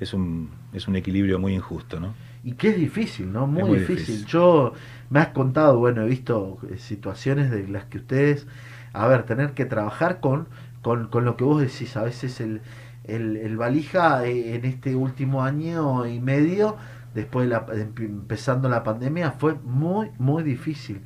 [0.00, 2.14] es, un, es un equilibrio muy injusto, ¿no?
[2.42, 3.46] Y que es difícil, ¿no?
[3.46, 4.06] Muy, muy difícil.
[4.06, 4.26] difícil.
[4.26, 4.72] Yo
[5.10, 8.46] me has contado, bueno, he visto eh, situaciones de las que ustedes,
[8.92, 10.48] a ver, tener que trabajar con,
[10.82, 12.60] con, con lo que vos decís, a veces el,
[13.04, 16.76] el, el valija eh, en este último año y medio,
[17.14, 17.66] después de, la,
[17.98, 21.00] empezando la pandemia, fue muy, muy difícil.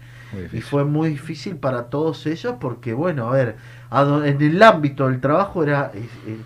[0.52, 3.56] Y fue muy difícil para todos ellos porque, bueno, a ver,
[3.90, 6.38] en el ámbito del trabajo era eh,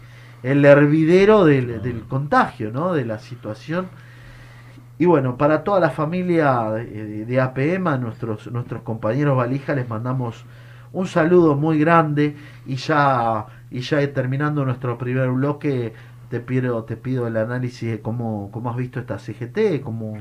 [0.42, 2.92] el hervidero del, del contagio, ¿no?
[2.92, 3.88] De la situación.
[4.98, 9.88] Y bueno, para toda la familia de, de APM, a nuestros, nuestros compañeros valija, les
[9.88, 10.44] mandamos
[10.92, 15.94] un saludo muy grande y ya, y ya terminando nuestro primer bloque,
[16.28, 20.18] te pido, te pido el análisis de cómo, cómo has visto esta CGT, cómo,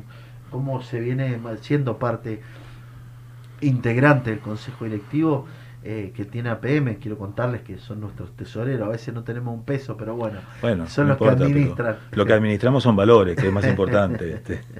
[0.49, 2.41] cómo se viene siendo parte
[3.61, 5.45] integrante del consejo directivo
[5.83, 6.97] eh, que tiene APM.
[6.99, 8.87] Quiero contarles que son nuestros tesoreros.
[8.87, 11.95] A veces no tenemos un peso, pero bueno, Bueno, son los que importa, administran.
[12.11, 14.31] Lo que administramos son valores, que es más importante.
[14.31, 14.61] este.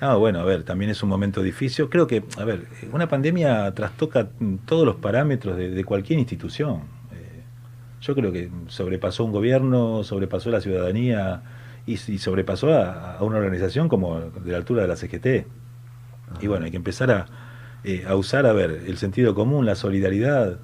[0.00, 1.88] No, bueno, a ver, también es un momento difícil.
[1.88, 4.28] Creo que, a ver, una pandemia trastoca
[4.66, 6.82] todos los parámetros de, de cualquier institución.
[7.12, 7.42] Eh,
[8.02, 11.42] yo creo que sobrepasó un gobierno, sobrepasó la ciudadanía
[11.86, 15.46] y, y sobrepasó a, a una organización como de la altura de la CGT.
[16.42, 17.26] Y bueno, hay que empezar a,
[17.86, 20.58] eh, a usar, a ver, el sentido común, la solidaridad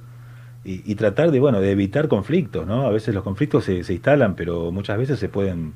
[0.64, 2.86] y, y tratar de, bueno, de evitar conflictos, ¿no?
[2.86, 5.72] A veces los conflictos se, se instalan, pero muchas veces se pueden,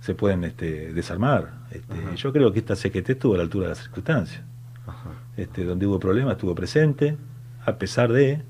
[0.00, 1.52] se pueden este, desarmar.
[1.70, 4.42] Este, yo creo que esta CGT estuvo a la altura de las circunstancias.
[4.86, 5.10] Ajá.
[5.36, 7.16] Este, donde hubo problemas estuvo presente,
[7.64, 8.42] a pesar de,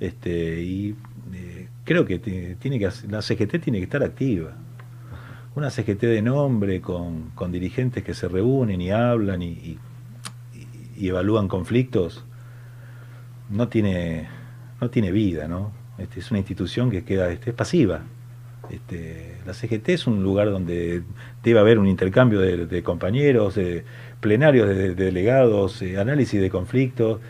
[0.00, 0.96] este, y
[1.34, 4.52] eh, creo que ti- tiene que, la CGT tiene que estar activa.
[5.54, 9.78] Una CGT de nombre, con, con dirigentes que se reúnen y hablan y, y-
[11.00, 12.24] y- evalúan conflictos,
[13.50, 14.28] no tiene,
[14.80, 15.72] no tiene vida, ¿no?
[15.98, 18.02] Este, es una institución que queda, este, es pasiva.
[18.70, 21.02] Este, la CGT es un lugar donde
[21.42, 23.84] debe haber un intercambio de, de compañeros, de
[24.20, 27.20] plenarios de, de delegados, eh, análisis de conflictos,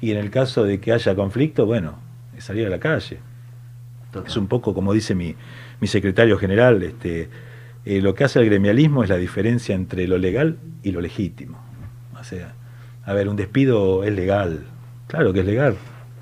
[0.00, 1.98] y en el caso de que haya conflicto, bueno,
[2.36, 3.18] es salir a la calle.
[4.12, 4.28] Total.
[4.28, 5.36] Es un poco como dice mi,
[5.80, 7.28] mi secretario general, este,
[7.84, 11.58] eh, lo que hace el gremialismo es la diferencia entre lo legal y lo legítimo.
[12.18, 12.54] O sea,
[13.08, 14.60] a ver, un despido es legal,
[15.06, 15.74] claro que es legal,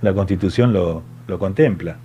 [0.03, 1.97] la constitución lo, lo contempla,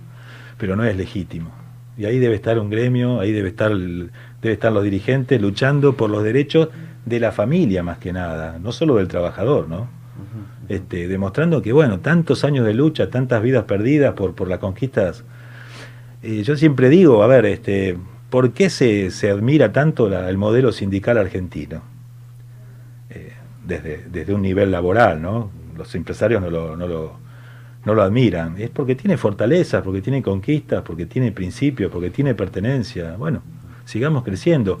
[0.58, 1.50] pero no es legítimo.
[1.96, 6.10] Y ahí debe estar un gremio, ahí debe estar, debe estar los dirigentes luchando por
[6.10, 6.68] los derechos
[7.04, 9.88] de la familia más que nada, no solo del trabajador, ¿no?
[10.68, 15.24] Este, demostrando que, bueno, tantos años de lucha, tantas vidas perdidas por, por las conquistas.
[16.22, 17.96] eh, yo siempre digo, a ver, este,
[18.30, 21.82] ¿por qué se, se admira tanto la- el modelo sindical argentino?
[23.66, 25.50] Desde, desde un nivel laboral, ¿no?
[25.76, 27.12] Los empresarios no lo, no lo,
[27.84, 28.56] no lo admiran.
[28.58, 33.14] Es porque tiene fortalezas, porque tiene conquistas, porque tiene principios, porque tiene pertenencia.
[33.16, 33.42] Bueno,
[33.84, 34.80] sigamos creciendo.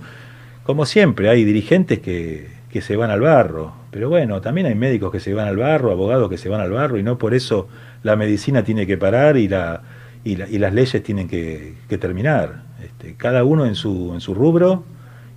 [0.64, 5.12] Como siempre, hay dirigentes que, que se van al barro, pero bueno, también hay médicos
[5.12, 7.68] que se van al barro, abogados que se van al barro, y no por eso
[8.02, 9.82] la medicina tiene que parar y, la,
[10.24, 12.62] y, la- y las leyes tienen que, que terminar.
[12.82, 14.84] Este, cada uno en su, en su rubro,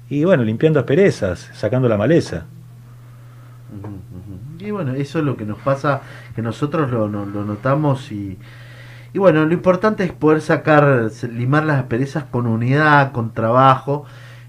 [0.10, 2.46] y bueno, limpiando asperezas, sacando la maleza.
[4.66, 6.02] Y bueno, eso es lo que nos pasa,
[6.36, 8.38] que nosotros lo, lo- lo notamos y,
[9.14, 14.06] y bueno, lo importante es poder sacar, limar las asperezas con unidad, con trabajo.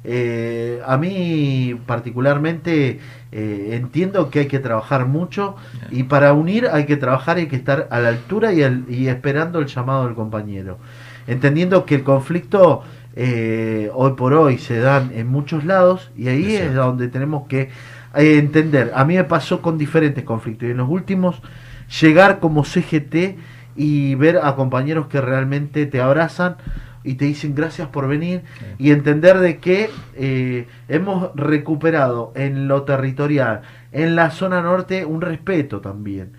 [0.08, 3.00] Eh, a mí particularmente
[3.32, 5.56] eh, entiendo que hay que trabajar mucho
[5.90, 9.08] y para unir hay que trabajar, hay que estar a la altura y, al- y
[9.08, 10.78] esperando el llamado del compañero.
[11.26, 12.82] Entendiendo que el conflicto
[13.16, 17.70] eh, hoy por hoy se dan en muchos lados y ahí Es donde tenemos que
[18.16, 18.92] eh, entender.
[18.94, 21.40] A mí me pasó con diferentes conflictos y en los últimos
[22.00, 23.36] llegar como CGT
[23.76, 26.56] y ver a compañeros que realmente te abrazan
[27.04, 28.42] y te dicen gracias por venir
[28.78, 33.62] y entender de que eh, hemos recuperado en lo territorial,
[33.92, 36.32] en la zona norte, un respeto también.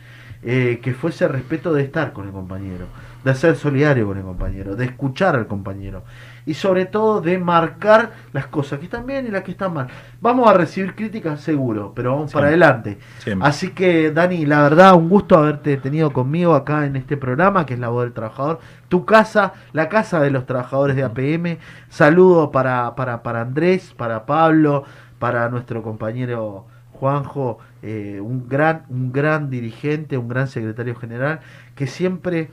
[0.43, 2.85] Eh, que fuese el respeto de estar con el compañero,
[3.23, 6.03] de ser solidario con el compañero, de escuchar al compañero
[6.47, 9.87] y sobre todo de marcar las cosas que están bien y las que están mal.
[10.21, 12.97] Vamos a recibir críticas seguro, pero vamos para adelante.
[13.19, 13.47] Siempre.
[13.47, 17.73] Así que Dani, la verdad, un gusto haberte tenido conmigo acá en este programa que
[17.73, 18.59] es La Voz del Trabajador.
[18.87, 21.57] Tu casa, la casa de los trabajadores de APM.
[21.89, 24.85] Saludo para, para, para Andrés, para Pablo,
[25.19, 31.41] para nuestro compañero Juanjo, eh, un, gran, un gran dirigente, un gran secretario general,
[31.75, 32.49] que siempre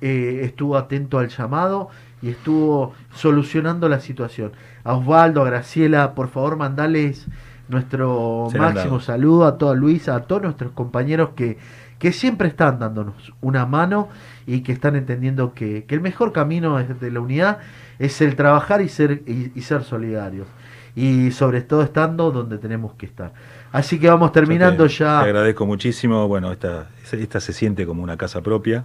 [0.00, 1.88] eh, estuvo atento al llamado
[2.22, 4.52] y estuvo solucionando la situación.
[4.84, 7.26] A Osvaldo, a Graciela, por favor, mandales
[7.68, 11.58] nuestro máximo saludo a toda Luisa, a todos nuestros compañeros que,
[11.98, 14.08] que siempre están dándonos una mano
[14.46, 17.58] y que están entendiendo que, que el mejor camino de la unidad
[17.98, 20.46] es el trabajar y ser, y, y ser solidarios.
[20.96, 23.32] Y sobre todo estando donde tenemos que estar.
[23.70, 25.20] Así que vamos terminando te- ya.
[25.20, 26.26] Te agradezco muchísimo.
[26.26, 28.84] Bueno, esta, esta se siente como una casa propia.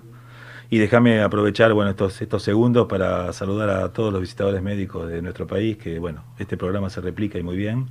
[0.73, 5.21] Y déjame aprovechar bueno, estos, estos segundos para saludar a todos los visitadores médicos de
[5.21, 7.89] nuestro país, que bueno, este programa se replica y muy bien.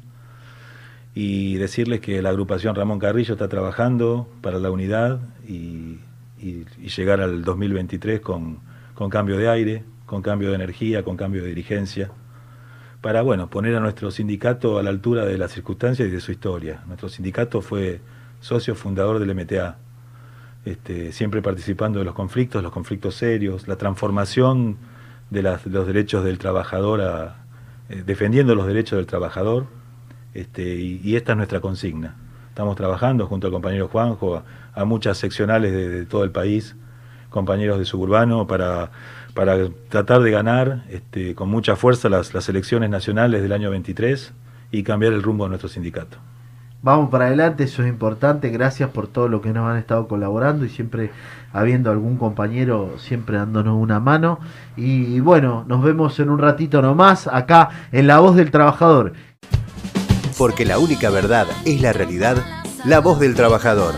[1.15, 5.99] Y decirles que la agrupación Ramón Carrillo está trabajando para la unidad y,
[6.41, 8.59] y- y llegar al 2023 con,
[8.95, 12.11] con cambio de aire, con cambio de energía, con cambio de dirigencia
[13.01, 16.33] para bueno, poner a nuestro sindicato a la altura de las circunstancias y de su
[16.33, 16.83] historia.
[16.87, 18.01] Nuestro sindicato fue
[18.41, 19.77] socio fundador del MTA,
[20.65, 24.77] este, siempre participando de los conflictos, los conflictos serios, la transformación
[25.31, 27.37] de, las- los derechos del trabajador, a-
[27.89, 29.67] eh, defendiendo los derechos del trabajador,
[30.35, 32.15] este, y, esta es nuestra consigna.
[32.49, 34.43] Estamos trabajando junto al compañero Juanjo,
[34.75, 36.75] a, muchas seccionales de, de todo el país,
[37.31, 38.91] compañeros de Suburbano, para,
[39.35, 39.57] para
[39.89, 44.33] tratar de ganar este, con mucha fuerza las, las elecciones nacionales del año 23
[44.71, 46.19] y cambiar el rumbo de nuestro sindicato.
[46.83, 48.51] Vamos para adelante, eso es importante.
[48.51, 51.13] Gracias por todo lo que nos han estado colaborando y siempre
[51.53, 54.41] habiendo algún compañero siempre dándonos una mano.
[54.77, 59.13] Y bueno, nos vemos en un ratito nomás acá en La Voz del Trabajador.
[60.37, 62.37] Porque la única verdad es la realidad,
[62.85, 63.95] la voz del trabajador.